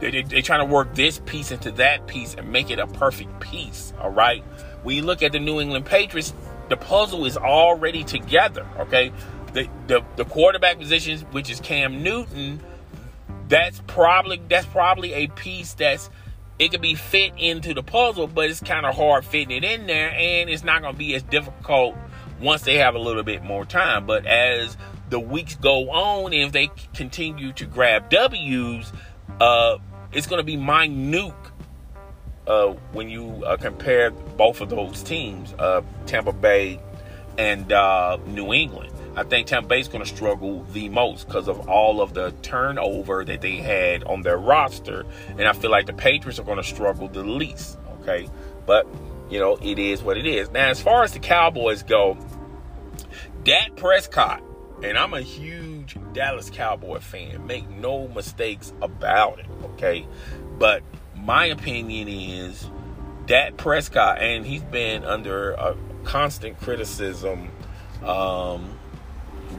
they, 0.00 0.22
they're 0.22 0.42
trying 0.42 0.66
to 0.66 0.72
work 0.72 0.94
this 0.94 1.20
piece 1.26 1.50
into 1.50 1.72
that 1.72 2.06
piece 2.06 2.34
and 2.34 2.52
make 2.52 2.70
it 2.70 2.78
a 2.78 2.86
perfect 2.86 3.40
piece. 3.40 3.92
All 4.00 4.10
right. 4.10 4.42
When 4.84 4.96
you 4.96 5.02
look 5.02 5.22
at 5.22 5.32
the 5.32 5.40
New 5.40 5.60
England 5.60 5.86
Patriots, 5.86 6.32
the 6.68 6.76
puzzle 6.76 7.26
is 7.26 7.36
already 7.36 8.04
together. 8.04 8.64
Okay 8.78 9.12
the, 9.52 9.68
the 9.86 10.04
the 10.16 10.24
quarterback 10.24 10.78
positions, 10.78 11.22
which 11.32 11.50
is 11.50 11.60
Cam 11.60 12.02
Newton, 12.02 12.60
that's 13.48 13.80
probably 13.86 14.40
that's 14.48 14.66
probably 14.66 15.12
a 15.12 15.26
piece 15.28 15.74
that's 15.74 16.10
it 16.58 16.70
could 16.70 16.82
be 16.82 16.94
fit 16.94 17.32
into 17.38 17.72
the 17.72 17.82
puzzle, 17.82 18.26
but 18.26 18.50
it's 18.50 18.60
kind 18.60 18.84
of 18.84 18.94
hard 18.94 19.24
fitting 19.24 19.56
it 19.56 19.64
in 19.64 19.86
there, 19.86 20.10
and 20.10 20.50
it's 20.50 20.62
not 20.62 20.82
going 20.82 20.92
to 20.92 20.98
be 20.98 21.14
as 21.14 21.22
difficult 21.22 21.96
once 22.40 22.62
they 22.62 22.76
have 22.76 22.94
a 22.94 22.98
little 22.98 23.22
bit 23.22 23.42
more 23.42 23.64
time. 23.64 24.06
But 24.06 24.26
as 24.26 24.76
the 25.08 25.18
weeks 25.18 25.54
go 25.56 25.90
on, 25.90 26.34
and 26.34 26.42
if 26.42 26.52
they 26.52 26.70
continue 26.94 27.52
to 27.54 27.64
grab 27.64 28.10
W's, 28.10 28.92
uh, 29.40 29.78
it's 30.12 30.26
going 30.26 30.38
to 30.40 30.44
be 30.44 30.56
minute 30.56 31.32
uh, 32.46 32.74
when 32.92 33.08
you 33.08 33.42
uh, 33.46 33.56
compare 33.56 34.10
both 34.10 34.60
of 34.60 34.68
those 34.68 35.02
teams, 35.02 35.54
uh, 35.58 35.80
Tampa 36.06 36.32
Bay 36.32 36.78
and 37.38 37.72
uh, 37.72 38.18
New 38.26 38.52
England. 38.52 38.92
I 39.20 39.22
think 39.22 39.48
Tampa 39.48 39.68
Bay's 39.68 39.86
going 39.86 40.02
to 40.02 40.08
struggle 40.08 40.64
the 40.72 40.88
most 40.88 41.26
because 41.26 41.46
of 41.46 41.68
all 41.68 42.00
of 42.00 42.14
the 42.14 42.32
turnover 42.40 43.22
that 43.22 43.42
they 43.42 43.56
had 43.56 44.02
on 44.04 44.22
their 44.22 44.38
roster. 44.38 45.04
And 45.28 45.42
I 45.42 45.52
feel 45.52 45.70
like 45.70 45.84
the 45.84 45.92
Patriots 45.92 46.38
are 46.38 46.42
going 46.42 46.56
to 46.56 46.64
struggle 46.64 47.06
the 47.06 47.22
least. 47.22 47.76
Okay. 48.00 48.30
But, 48.64 48.86
you 49.28 49.38
know, 49.38 49.58
it 49.60 49.78
is 49.78 50.02
what 50.02 50.16
it 50.16 50.24
is. 50.24 50.50
Now, 50.50 50.68
as 50.70 50.80
far 50.80 51.02
as 51.02 51.12
the 51.12 51.18
Cowboys 51.18 51.82
go, 51.82 52.16
Dak 53.44 53.76
Prescott, 53.76 54.42
and 54.82 54.96
I'm 54.96 55.12
a 55.12 55.20
huge 55.20 55.98
Dallas 56.14 56.48
Cowboy 56.48 57.00
fan, 57.00 57.46
make 57.46 57.68
no 57.68 58.08
mistakes 58.08 58.72
about 58.80 59.38
it. 59.38 59.46
Okay. 59.74 60.06
But 60.58 60.82
my 61.14 61.44
opinion 61.44 62.08
is 62.08 62.70
Dak 63.26 63.58
Prescott, 63.58 64.22
and 64.22 64.46
he's 64.46 64.62
been 64.62 65.04
under 65.04 65.52
a 65.52 65.76
constant 66.04 66.58
criticism 66.58 67.50
um, 68.02 68.78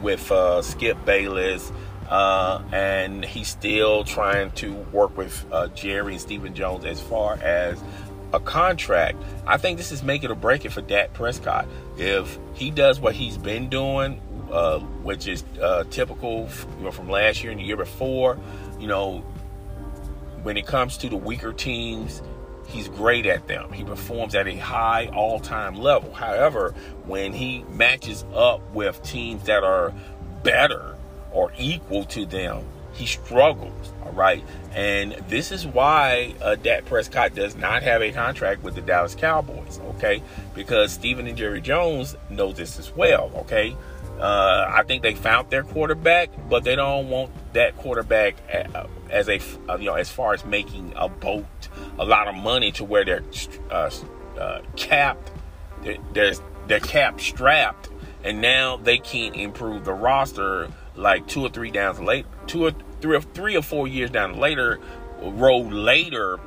with 0.00 0.30
uh, 0.30 0.62
Skip 0.62 1.04
Bayless, 1.04 1.72
uh, 2.08 2.62
and 2.72 3.24
he's 3.24 3.48
still 3.48 4.04
trying 4.04 4.50
to 4.52 4.74
work 4.92 5.16
with 5.16 5.44
uh, 5.52 5.68
Jerry 5.68 6.12
and 6.12 6.20
Stephen 6.20 6.54
Jones 6.54 6.84
as 6.84 7.00
far 7.00 7.34
as 7.34 7.82
a 8.32 8.40
contract. 8.40 9.22
I 9.46 9.56
think 9.56 9.78
this 9.78 9.92
is 9.92 10.02
making 10.02 10.30
or 10.30 10.34
break 10.34 10.64
it 10.64 10.72
for 10.72 10.82
Dak 10.82 11.12
Prescott. 11.12 11.66
If 11.96 12.38
he 12.54 12.70
does 12.70 13.00
what 13.00 13.14
he's 13.14 13.36
been 13.36 13.68
doing, 13.68 14.20
uh, 14.50 14.78
which 14.78 15.28
is 15.28 15.44
uh, 15.60 15.84
typical 15.90 16.48
you 16.78 16.84
know, 16.84 16.90
from 16.90 17.08
last 17.08 17.42
year 17.42 17.52
and 17.52 17.60
the 17.60 17.64
year 17.64 17.76
before, 17.76 18.38
you 18.78 18.86
know, 18.86 19.20
when 20.42 20.56
it 20.56 20.66
comes 20.66 20.96
to 20.98 21.08
the 21.08 21.16
weaker 21.16 21.52
teams, 21.52 22.22
he's 22.72 22.88
great 22.88 23.26
at 23.26 23.46
them. 23.46 23.70
He 23.72 23.84
performs 23.84 24.34
at 24.34 24.48
a 24.48 24.56
high 24.56 25.08
all 25.14 25.38
time 25.38 25.76
level. 25.76 26.12
However, 26.12 26.74
when 27.06 27.32
he 27.32 27.64
matches 27.70 28.24
up 28.34 28.60
with 28.72 29.02
teams 29.02 29.44
that 29.44 29.62
are 29.62 29.92
better 30.42 30.96
or 31.32 31.52
equal 31.58 32.04
to 32.06 32.26
them, 32.26 32.64
he 32.94 33.06
struggles. 33.06 33.92
All 34.04 34.12
right. 34.12 34.44
And 34.74 35.12
this 35.28 35.52
is 35.52 35.66
why 35.66 36.34
uh, 36.42 36.56
Dak 36.56 36.84
Prescott 36.86 37.34
does 37.34 37.56
not 37.56 37.82
have 37.82 38.02
a 38.02 38.12
contract 38.12 38.62
with 38.62 38.74
the 38.74 38.82
Dallas 38.82 39.14
Cowboys. 39.14 39.80
Okay. 39.96 40.22
Because 40.54 40.92
Stephen 40.92 41.26
and 41.26 41.36
Jerry 41.36 41.60
Jones 41.60 42.16
know 42.28 42.52
this 42.52 42.78
as 42.78 42.94
well. 42.94 43.30
Okay. 43.36 43.76
Uh, 44.18 44.66
I 44.68 44.82
think 44.84 45.02
they 45.02 45.14
found 45.14 45.50
their 45.50 45.62
quarterback, 45.64 46.30
but 46.48 46.64
they 46.64 46.76
don't 46.76 47.08
want 47.08 47.32
that 47.54 47.76
quarterback 47.76 48.36
uh, 48.74 48.86
as 49.12 49.28
a 49.28 49.38
uh, 49.68 49.76
you 49.76 49.86
know 49.86 49.94
as 49.94 50.10
far 50.10 50.34
as 50.34 50.44
making 50.44 50.92
a 50.96 51.08
boat 51.08 51.68
a 51.98 52.04
lot 52.04 52.26
of 52.26 52.34
money 52.34 52.72
to 52.72 52.84
where 52.84 53.04
they're 53.04 53.22
uh, 53.70 53.90
uh, 54.38 54.62
capped, 54.76 55.30
they're, 55.82 56.32
they're, 56.66 56.80
capped 56.80 57.20
strapped, 57.20 57.90
and 58.24 58.40
now 58.40 58.76
they 58.78 58.98
can't 58.98 59.36
improve 59.36 59.84
the 59.84 59.92
roster 59.92 60.68
like 60.96 61.26
two 61.26 61.42
or 61.42 61.50
three 61.50 61.70
downs 61.70 62.00
later, 62.00 62.26
two 62.46 62.66
or 62.66 62.72
three 63.00 63.16
or 63.16 63.20
three 63.20 63.56
or 63.56 63.62
four 63.62 63.86
years 63.86 64.10
down 64.10 64.38
later, 64.38 64.80
road 65.20 65.72
later. 65.72 66.38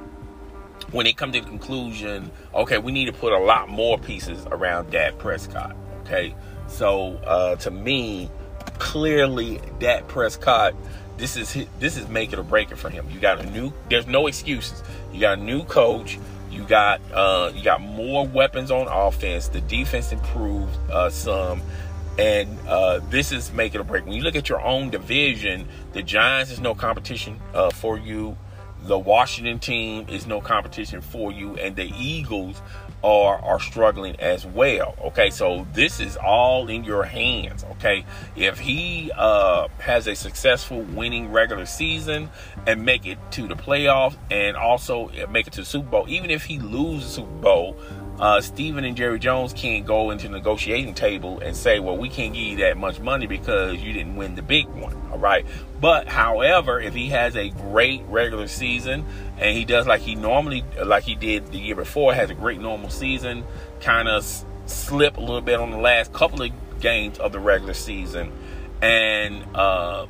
When 0.92 1.06
they 1.06 1.14
come 1.14 1.32
to 1.32 1.40
the 1.40 1.46
conclusion, 1.46 2.32
okay, 2.54 2.78
we 2.78 2.92
need 2.92 3.06
to 3.06 3.14
put 3.14 3.34
a 3.34 3.40
lot 3.40 3.70
more 3.70 3.98
pieces 3.98 4.46
around 4.48 4.92
Dak 4.92 5.18
Prescott. 5.18 5.76
Okay, 6.02 6.36
so 6.68 7.16
uh, 7.26 7.56
to 7.58 7.72
me, 7.72 8.30
clearly 8.78 9.62
Dak 9.80 10.08
Prescott 10.08 10.76
this 11.18 11.38
is 11.38 11.66
this 11.80 11.98
is 11.98 12.08
make 12.08 12.34
it 12.34 12.40
or 12.40 12.44
break 12.44 12.72
it 12.72 12.78
for 12.78 12.90
him. 12.90 13.08
You 13.10 13.20
got 13.20 13.40
a 13.40 13.50
new. 13.50 13.72
There's 13.90 14.08
no 14.08 14.28
excuses. 14.28 14.84
You 15.14 15.22
got 15.22 15.40
a 15.40 15.42
new 15.42 15.64
coach. 15.64 16.20
You 16.52 16.64
got 16.64 17.02
uh, 17.14 17.52
you 17.54 17.64
got 17.64 17.82
more 17.82 18.28
weapons 18.28 18.72
on 18.72 18.88
offense. 18.88 19.48
The 19.48 19.62
defense 19.62 20.12
improved 20.12 20.78
uh, 20.90 21.10
some, 21.10 21.62
and 22.18 22.58
uh, 22.68 23.00
this 23.10 23.32
is 23.32 23.52
make 23.52 23.76
it 23.76 23.82
or 23.82 23.84
break. 23.84 24.06
When 24.06 24.14
you 24.14 24.24
look 24.24 24.36
at 24.36 24.50
your 24.50 24.62
own 24.62 24.90
division, 24.90 25.68
the 25.94 26.02
Giants 26.02 26.52
is 26.52 26.60
no 26.60 26.76
competition 26.76 27.40
uh, 27.54 27.72
for 27.72 27.98
you. 27.98 28.38
The 28.84 29.00
Washington 29.00 29.60
team 29.60 30.06
is 30.10 30.28
no 30.28 30.42
competition 30.42 31.02
for 31.02 31.32
you, 31.32 31.56
and 31.56 31.76
the 31.76 31.92
Eagles 31.98 32.62
are 33.04 33.38
are 33.44 33.60
struggling 33.60 34.20
as 34.20 34.46
well. 34.46 34.96
Okay, 35.04 35.30
so 35.30 35.68
this 35.74 36.00
is 36.00 36.18
all 36.18 36.68
in 36.70 36.84
your 36.84 37.04
hands. 37.04 37.64
Okay, 37.74 38.06
if 38.36 38.60
he 38.60 39.12
uh, 39.16 39.68
has 39.80 40.08
a 40.08 40.16
successful 40.16 40.82
winning 40.82 41.32
regular 41.32 41.66
season 41.66 42.30
and 42.66 42.84
make 42.84 43.06
it 43.06 43.20
to 43.32 43.48
the 43.48 43.56
playoffs 43.56 44.18
and 44.32 44.58
also 44.58 45.10
make 45.30 45.48
it 45.48 45.54
to 45.54 45.62
the 45.62 45.66
Super 45.66 45.90
Bowl, 45.90 46.06
even 46.08 46.32
if 46.32 46.46
he 46.46 46.60
loses 46.60 47.12
Super 47.12 47.30
Bowl, 47.30 47.78
uh, 48.20 48.42
Stephen 48.42 48.86
and 48.86 48.96
Jerry 48.96 49.20
Jones 49.20 49.54
can't 49.54 49.86
go 49.86 50.12
into 50.12 50.28
the 50.28 50.34
negotiating 50.38 50.94
table 50.94 51.40
and 51.40 51.56
say, 51.56 51.80
well, 51.80 51.98
we 51.98 52.10
can't 52.10 52.34
give 52.34 52.44
you 52.44 52.58
that 52.58 52.78
much 52.78 53.00
money 53.00 53.28
because 53.28 53.82
you 53.82 53.94
didn't 53.94 54.16
win 54.16 54.36
the 54.36 54.42
big 54.42 54.68
one. 54.68 54.96
All 55.12 55.20
right. 55.20 55.46
But 55.82 56.08
however, 56.08 56.80
if 56.80 56.94
he 56.94 57.10
has 57.10 57.36
a 57.36 57.50
great 57.50 58.04
regular 58.08 58.48
season 58.48 59.06
and 59.38 59.58
he 59.58 59.66
does 59.66 59.86
like 59.86 60.02
he 60.02 60.16
normally, 60.16 60.64
like 60.84 61.04
he 61.04 61.16
did 61.16 61.48
the 61.52 61.58
year 61.58 61.76
before, 61.76 62.14
has 62.14 62.30
a 62.30 62.36
great 62.36 62.60
normal 62.60 62.90
season, 62.90 63.44
kind 63.82 64.08
of 64.08 64.26
slip 64.66 65.18
a 65.18 65.20
little 65.20 65.42
bit 65.42 65.60
on 65.60 65.72
the 65.72 65.78
last 65.78 66.14
couple 66.14 66.42
of 66.42 66.52
games 66.80 67.20
of 67.20 67.32
the 67.32 67.40
regular 67.40 67.74
season 67.74 68.32
and 68.82 69.44
uh, 69.56 70.06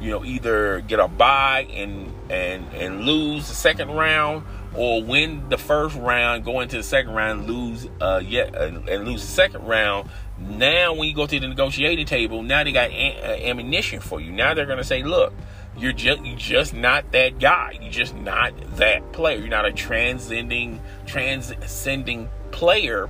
you 0.00 0.10
know 0.10 0.24
either 0.24 0.80
get 0.80 0.98
a 0.98 1.08
bye 1.08 1.66
and 1.70 2.12
and 2.30 2.66
and 2.74 3.04
lose 3.04 3.48
the 3.48 3.54
second 3.54 3.90
round 3.90 4.44
or 4.74 5.02
win 5.02 5.48
the 5.48 5.58
first 5.58 5.96
round, 5.96 6.44
go 6.44 6.60
into 6.60 6.76
the 6.76 6.82
second 6.82 7.12
round, 7.12 7.46
lose 7.46 7.88
uh 8.00 8.22
yet 8.24 8.54
uh, 8.54 8.80
and 8.88 9.04
lose 9.06 9.20
the 9.22 9.32
second 9.32 9.64
round. 9.66 10.08
Now, 10.38 10.94
when 10.94 11.08
you 11.08 11.14
go 11.14 11.26
to 11.26 11.38
the 11.38 11.46
negotiating 11.46 12.06
table, 12.06 12.42
now 12.42 12.64
they 12.64 12.72
got 12.72 12.90
a- 12.90 13.20
uh, 13.22 13.48
ammunition 13.50 14.00
for 14.00 14.20
you. 14.20 14.32
Now 14.32 14.54
they're 14.54 14.66
gonna 14.66 14.82
say, 14.84 15.02
look, 15.02 15.32
you're 15.76 15.92
just 15.92 16.24
you're 16.24 16.36
just 16.36 16.74
not 16.74 17.12
that 17.12 17.38
guy. 17.38 17.78
You're 17.80 17.92
just 17.92 18.14
not 18.16 18.52
that 18.76 19.12
player. 19.12 19.38
You're 19.38 19.48
not 19.48 19.66
a 19.66 19.72
transcending 19.72 20.80
transcending 21.06 22.28
player 22.50 23.08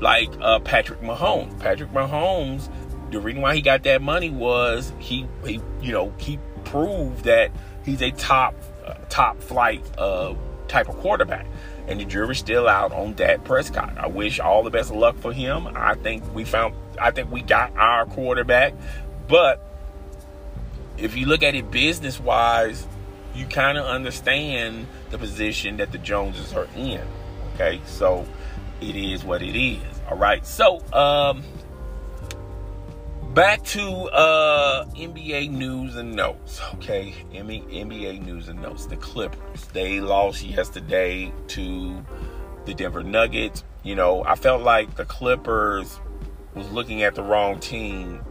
like 0.00 0.28
uh, 0.40 0.58
Patrick 0.60 1.00
Mahomes. 1.00 1.58
Patrick 1.60 1.92
Mahomes, 1.92 2.68
the 3.10 3.20
reason 3.20 3.42
why 3.42 3.54
he 3.54 3.62
got 3.62 3.82
that 3.84 4.02
money 4.02 4.30
was 4.30 4.92
he 4.98 5.26
he 5.44 5.60
you 5.80 5.92
know 5.92 6.12
he 6.18 6.38
proved 6.64 7.24
that 7.24 7.50
he's 7.84 8.02
a 8.02 8.10
top 8.12 8.54
uh, 8.84 8.94
top 9.08 9.40
flight 9.40 9.82
uh, 9.98 10.34
type 10.68 10.88
of 10.88 10.96
quarterback. 10.98 11.46
And 11.86 11.98
the 11.98 12.04
jury's 12.04 12.38
still 12.38 12.68
out 12.68 12.92
on 12.92 13.14
Dak 13.14 13.44
Prescott. 13.44 13.96
I 13.96 14.08
wish 14.08 14.40
all 14.40 14.62
the 14.62 14.70
best 14.70 14.90
of 14.90 14.96
luck 14.96 15.16
for 15.18 15.32
him. 15.32 15.66
I 15.74 15.94
think 15.94 16.22
we 16.34 16.44
found 16.44 16.74
I 17.00 17.10
think 17.10 17.30
we 17.30 17.42
got 17.42 17.76
our 17.76 18.06
quarterback. 18.06 18.74
But 19.26 19.64
if 20.96 21.16
you 21.16 21.26
look 21.26 21.42
at 21.42 21.54
it 21.54 21.70
business 21.70 22.20
wise, 22.20 22.86
you 23.34 23.46
kind 23.46 23.78
of 23.78 23.86
understand 23.86 24.86
the 25.10 25.18
position 25.18 25.76
that 25.78 25.92
the 25.92 25.98
Joneses 25.98 26.52
are 26.52 26.68
in. 26.76 27.00
Okay, 27.54 27.80
so 27.86 28.26
it 28.80 28.96
is 28.96 29.24
what 29.24 29.42
it 29.42 29.58
is. 29.58 29.82
All 30.10 30.16
right, 30.16 30.44
so 30.46 30.82
um, 30.92 31.42
back 33.38 33.62
to 33.62 33.86
uh, 34.10 34.84
NBA 34.96 35.52
news 35.52 35.94
and 35.94 36.12
notes. 36.12 36.60
Okay, 36.74 37.14
NBA 37.30 38.20
news 38.26 38.48
and 38.48 38.60
notes. 38.60 38.86
The 38.86 38.96
Clippers 38.96 39.64
they 39.66 40.00
lost 40.00 40.42
yesterday 40.42 41.32
to 41.46 42.04
the 42.64 42.74
Denver 42.74 43.04
Nuggets. 43.04 43.62
You 43.84 43.94
know, 43.94 44.24
I 44.24 44.34
felt 44.34 44.62
like 44.62 44.96
the 44.96 45.04
Clippers 45.04 46.00
was 46.56 46.68
looking 46.72 47.04
at 47.04 47.14
the 47.14 47.22
wrong 47.22 47.60
team 47.60 48.24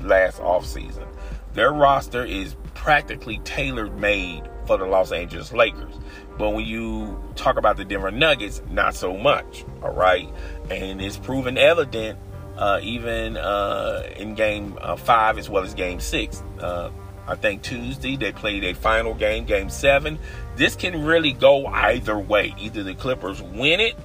last 0.00 0.38
offseason. 0.38 1.06
Their 1.52 1.70
roster 1.70 2.24
is 2.24 2.56
practically 2.72 3.40
tailor 3.44 3.90
made 3.90 4.48
for 4.66 4.78
the 4.78 4.86
Los 4.86 5.12
Angeles 5.12 5.52
Lakers. 5.52 5.94
But 6.38 6.54
when 6.54 6.64
you 6.64 7.22
talk 7.36 7.58
about 7.58 7.76
the 7.76 7.84
Denver 7.84 8.10
Nuggets, 8.10 8.62
not 8.70 8.94
so 8.94 9.14
much. 9.14 9.66
All 9.82 9.92
right. 9.92 10.32
And 10.70 11.02
it's 11.02 11.18
proven 11.18 11.58
evident 11.58 12.18
uh, 12.58 12.80
even 12.82 13.36
uh, 13.36 14.02
in 14.16 14.34
game 14.34 14.76
uh, 14.80 14.96
five 14.96 15.38
as 15.38 15.48
well 15.48 15.62
as 15.62 15.74
game 15.74 16.00
six. 16.00 16.42
Uh, 16.58 16.90
I 17.26 17.36
think 17.36 17.62
Tuesday 17.62 18.16
they 18.16 18.32
played 18.32 18.64
a 18.64 18.74
final 18.74 19.14
game, 19.14 19.44
game 19.44 19.70
seven. 19.70 20.18
This 20.56 20.74
can 20.74 21.04
really 21.04 21.32
go 21.32 21.66
either 21.66 22.18
way. 22.18 22.54
Either 22.58 22.82
the 22.82 22.94
Clippers 22.94 23.40
win 23.40 23.80
it 23.80 23.96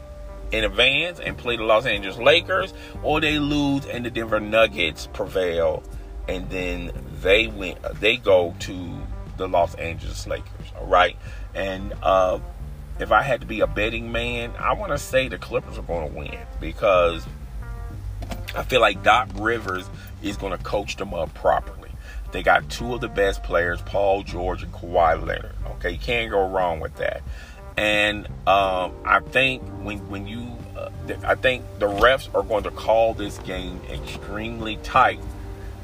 in 0.51 0.63
advance 0.63 1.19
and 1.19 1.35
play 1.37 1.57
the 1.57 1.63
Los 1.63 1.85
Angeles 1.85 2.17
Lakers, 2.17 2.73
or 3.01 3.19
they 3.19 3.39
lose 3.39 3.85
and 3.87 4.05
the 4.05 4.11
Denver 4.11 4.39
Nuggets 4.39 5.07
prevail, 5.13 5.81
and 6.27 6.49
then 6.49 6.91
they 7.21 7.47
win. 7.47 7.77
They 7.99 8.17
go 8.17 8.53
to 8.59 8.97
the 9.37 9.47
Los 9.47 9.73
Angeles 9.75 10.27
Lakers. 10.27 10.71
All 10.77 10.85
right, 10.85 11.15
and 11.55 11.93
uh, 12.03 12.39
if 12.99 13.11
I 13.11 13.23
had 13.23 13.41
to 13.41 13.47
be 13.47 13.61
a 13.61 13.67
betting 13.67 14.11
man, 14.11 14.53
I 14.59 14.73
want 14.73 14.91
to 14.91 14.97
say 14.97 15.27
the 15.27 15.39
Clippers 15.39 15.79
are 15.79 15.83
going 15.83 16.09
to 16.09 16.15
win 16.15 16.37
because 16.59 17.25
I 18.55 18.63
feel 18.63 18.81
like 18.81 19.03
Doc 19.03 19.29
Rivers 19.35 19.89
is 20.21 20.37
going 20.37 20.57
to 20.57 20.63
coach 20.63 20.95
them 20.97 21.13
up 21.13 21.33
properly. 21.33 21.89
They 22.31 22.43
got 22.43 22.69
two 22.69 22.95
of 22.95 23.01
the 23.01 23.07
best 23.07 23.43
players, 23.43 23.81
Paul 23.81 24.23
George 24.23 24.63
and 24.63 24.73
Kawhi 24.73 25.23
Leonard. 25.23 25.55
Okay, 25.75 25.91
you 25.91 25.99
can't 25.99 26.31
go 26.31 26.47
wrong 26.49 26.79
with 26.79 26.95
that. 26.95 27.21
And 27.77 28.27
um, 28.47 28.93
I 29.05 29.21
think 29.29 29.63
when 29.81 30.07
when 30.09 30.27
you, 30.27 30.55
uh, 30.77 30.89
I 31.23 31.35
think 31.35 31.63
the 31.79 31.87
refs 31.87 32.33
are 32.35 32.43
going 32.43 32.63
to 32.63 32.71
call 32.71 33.13
this 33.13 33.37
game 33.39 33.81
extremely 33.89 34.77
tight, 34.77 35.19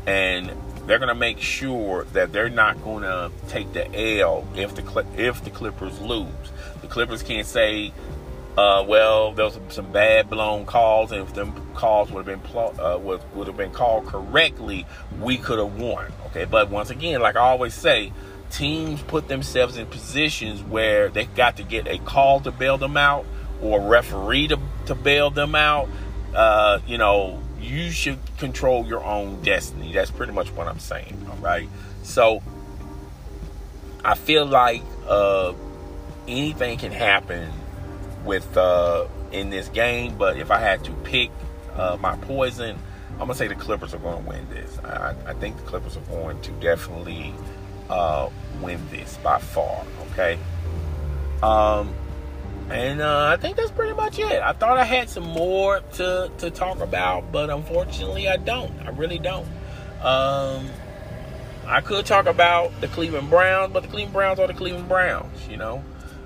and 0.06 0.52
they're 0.86 1.00
going 1.00 1.10
to 1.10 1.16
make 1.16 1.40
sure 1.40 2.06
that 2.14 2.32
they're 2.32 2.50
not 2.50 2.84
going 2.84 3.04
to 3.04 3.32
take 3.48 3.74
the 3.74 4.20
L 4.20 4.48
if 4.56 4.76
the 4.76 5.06
if 5.18 5.44
the 5.44 5.50
Clippers 5.50 6.00
lose. 6.00 6.28
The 6.82 6.88
Clippers 6.88 7.24
can't 7.24 7.46
say 7.46 7.92
uh, 8.60 8.84
well, 8.84 9.32
there 9.32 9.46
was 9.46 9.58
some, 9.70 9.90
bad 9.90 10.30
blown 10.30 10.66
calls, 10.66 11.14
and 11.14 11.22
if 11.22 11.34
them 11.34 11.54
calls 11.76 12.12
would 12.12 12.28
have 12.28 12.44
been 12.44 12.58
uh, 12.58 12.98
would, 12.98 13.22
would 13.34 13.48
have 13.48 13.56
been 13.56 13.72
called 13.72 14.06
correctly, 14.06 14.86
we 15.22 15.38
could 15.38 15.60
have 15.60 15.80
won. 15.80 16.12
Okay, 16.26 16.44
but 16.44 16.70
once 16.70 16.90
again, 16.90 17.22
like 17.22 17.38
I 17.38 17.40
always 17.40 17.74
say, 17.74 18.12
teams 18.52 19.02
put 19.02 19.30
themselves 19.30 19.78
in 19.78 19.86
positions 19.86 20.62
where 20.62 21.08
they 21.08 21.24
got 21.24 21.56
to 21.56 21.64
get 21.64 21.88
a 21.88 22.00
call 22.00 22.42
to 22.42 22.52
bail 22.52 22.78
them 22.78 22.98
out 22.98 23.26
or 23.62 23.80
a 23.80 23.88
referee 23.88 24.50
to, 24.50 24.60
to 24.88 24.96
bail 24.96 25.30
them 25.30 25.56
out. 25.56 25.88
Uh, 26.36 26.80
you 26.86 26.98
know, 26.98 27.42
you 27.62 27.92
should 27.92 28.20
control 28.40 28.86
your 28.86 29.06
own 29.06 29.42
destiny. 29.42 29.94
That's 29.94 30.12
pretty 30.12 30.34
much 30.34 30.52
what 30.52 30.68
I'm 30.68 30.80
saying. 30.80 31.28
All 31.30 31.38
right, 31.38 31.70
so 32.04 32.44
I 34.04 34.16
feel 34.16 34.46
like 34.46 34.82
uh, 35.08 35.54
anything 36.28 36.78
can 36.78 36.92
happen 36.92 37.54
with 38.26 38.58
uh, 38.58 39.08
in 39.32 39.50
this 39.50 39.70
game. 39.70 40.18
But 40.18 40.38
if 40.38 40.52
I 40.52 40.60
had 40.60 40.84
to 40.86 40.92
pick 40.92 41.32
uh, 41.76 41.98
my 42.00 42.16
poison, 42.18 42.78
I'm 43.14 43.20
gonna 43.20 43.36
say 43.36 43.48
the 43.48 43.56
Clippers 43.56 43.94
are 43.94 44.00
going 44.00 44.24
to 44.24 44.30
win 44.30 44.50
this. 44.50 44.80
I, 44.80 45.16
I, 45.26 45.34
think 45.34 45.58
the 45.58 45.64
Clippers 45.64 45.98
are 45.98 46.02
going 46.02 46.40
to 46.42 46.52
definitely 46.54 47.34
uh, 47.90 48.30
win 48.62 48.82
this 48.90 49.18
by 49.18 49.40
far. 49.40 49.86
Okay. 50.12 50.40
Um, 51.42 51.94
and 52.70 53.02
uh, 53.02 53.26
I 53.26 53.38
think 53.38 53.58
that's 53.58 53.72
pretty 53.72 53.94
much 53.94 54.20
it. 54.20 54.42
I 54.42 54.54
thought 54.54 54.78
I 54.78 54.84
had 54.84 55.10
some 55.10 55.24
more 55.24 55.82
to 55.94 56.32
to 56.38 56.52
talk 56.52 56.80
about, 56.80 57.32
but 57.32 57.50
unfortunately, 57.50 58.30
I 58.30 58.38
don't. 58.38 58.72
I 58.86 58.92
really 58.92 59.20
don't. 59.20 59.48
Um, 60.02 60.70
I 61.66 61.82
could 61.82 62.06
talk 62.06 62.26
about 62.26 62.80
the 62.80 62.88
Cleveland 62.88 63.30
Browns, 63.30 63.74
but 63.74 63.84
the 63.84 63.90
Cleveland 63.90 64.14
Browns 64.14 64.40
are 64.40 64.48
the 64.48 64.54
Cleveland 64.54 64.88
Browns. 64.88 65.48
You 65.48 65.58
know. 65.58 65.84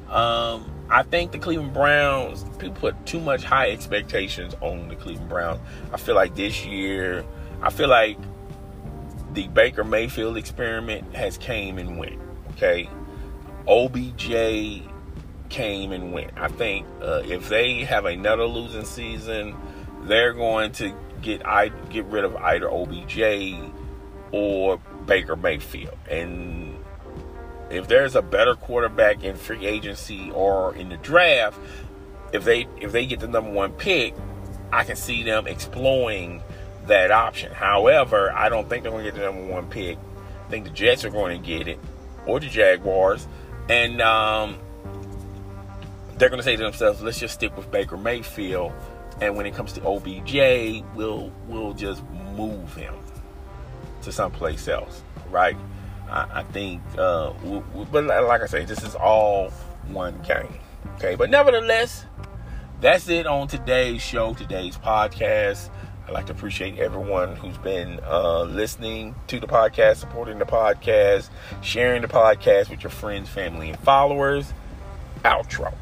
Um, 0.10 0.72
I 0.89 1.04
think 1.04 1.32
the 1.32 1.39
Cleveland 1.39 1.74
Browns, 1.74 2.43
people 2.58 2.76
put 2.76 3.06
too 3.06 3.19
much 3.19 3.43
high 3.43 3.72
expectations 3.72 4.56
on 4.62 4.89
the 4.89 4.96
Cleveland 4.96 5.30
Browns. 5.30 5.60
I 5.91 5.98
feel 5.98 6.15
like 6.15 6.36
this 6.36 6.65
year, 6.65 7.26
I 7.62 7.69
feel 7.69 7.89
like 7.89 8.17
the 9.34 9.48
Baker 9.48 9.84
Mayfield 9.84 10.38
experiment 10.38 11.15
has 11.15 11.38
came 11.38 11.78
and 11.78 11.98
went. 11.98 12.19
Okay. 12.52 12.89
OBJ 13.67 14.84
came 15.50 15.91
and 15.91 16.12
went. 16.12 16.32
I 16.36 16.48
think 16.48 16.86
uh, 17.02 17.22
if 17.26 17.50
they 17.50 17.84
have 17.84 18.06
another 18.06 18.46
losing 18.46 18.86
season, 18.86 19.56
they're 20.04 20.34
going 20.34 20.72
to 20.74 20.93
get 21.22 21.46
I 21.46 21.69
get 21.89 22.06
rid 22.06 22.26
of 22.26 22.36
either 22.36 22.69
OBJ 22.69 23.72
or 24.32 24.78
Baker 25.06 25.36
Mayfield. 25.36 25.98
And 26.10 26.62
if 27.73 27.88
there's 27.88 28.15
a 28.15 28.21
better 28.21 28.55
quarterback 28.55 29.23
in 29.23 29.36
free 29.36 29.65
agency 29.65 30.31
or 30.31 30.75
in 30.75 30.89
the 30.89 30.97
draft, 30.97 31.59
if 32.31 32.43
they 32.43 32.67
if 32.79 32.91
they 32.91 33.05
get 33.05 33.19
the 33.19 33.27
number 33.27 33.51
one 33.51 33.71
pick, 33.73 34.13
I 34.71 34.83
can 34.83 34.95
see 34.95 35.23
them 35.23 35.47
exploring 35.47 36.41
that 36.88 37.12
option. 37.12 37.51
However, 37.51 38.31
I 38.31 38.49
don't 38.49 38.67
think 38.67 38.83
they're 38.83 38.91
going 38.91 39.05
to 39.05 39.12
get 39.12 39.19
the 39.19 39.25
number 39.25 39.51
one 39.51 39.67
pick. 39.67 39.97
I 40.45 40.49
think 40.49 40.65
the 40.65 40.71
Jets 40.71 41.05
are 41.05 41.09
going 41.09 41.39
to 41.41 41.47
get 41.47 41.67
it, 41.67 41.79
or 42.25 42.39
the 42.39 42.47
Jaguars, 42.47 43.27
and 43.69 44.01
um, 44.01 44.57
they're 46.17 46.29
going 46.29 46.39
to 46.39 46.43
say 46.43 46.55
to 46.55 46.63
themselves, 46.63 47.01
"Let's 47.01 47.19
just 47.19 47.33
stick 47.36 47.55
with 47.55 47.71
Baker 47.71 47.97
Mayfield." 47.97 48.73
And 49.21 49.36
when 49.36 49.45
it 49.45 49.53
comes 49.53 49.73
to 49.73 49.81
OBJ, 49.81 50.83
we'll 50.95 51.31
we'll 51.47 51.73
just 51.73 52.03
move 52.36 52.73
him 52.75 52.95
to 54.01 54.12
someplace 54.12 54.67
else, 54.67 55.01
right? 55.29 55.55
I, 56.10 56.39
I 56.39 56.44
think, 56.44 56.82
uh, 56.98 57.34
we, 57.44 57.58
we, 57.74 57.86
but 57.86 58.06
like 58.06 58.42
I 58.42 58.46
say, 58.46 58.66
this 58.66 58.84
is 58.84 58.96
all 58.96 59.50
one 59.88 60.20
game. 60.22 60.54
Okay, 60.96 61.16
but 61.16 61.30
nevertheless, 61.30 62.06
that's 62.82 63.08
it 63.10 63.26
on 63.26 63.48
today's 63.48 64.02
show, 64.02 64.34
today's 64.34 64.78
podcast. 64.78 65.70
I'd 66.06 66.12
like 66.12 66.26
to 66.26 66.34
appreciate 66.34 66.80
everyone 66.80 67.36
who's 67.38 67.58
been 67.58 68.00
uh, 68.06 68.44
listening 68.44 69.16
to 69.28 69.39
the 69.39 69.48
podcast, 69.48 69.98
supporting 69.98 70.38
the 70.38 70.46
podcast, 70.46 71.30
sharing 71.62 72.02
the 72.02 72.10
podcast 72.10 72.70
with 72.70 72.84
your 72.84 72.89
friends, 72.89 73.30
family, 73.30 73.70
and 73.70 73.80
followers. 73.80 74.54
Outro. 75.24 75.74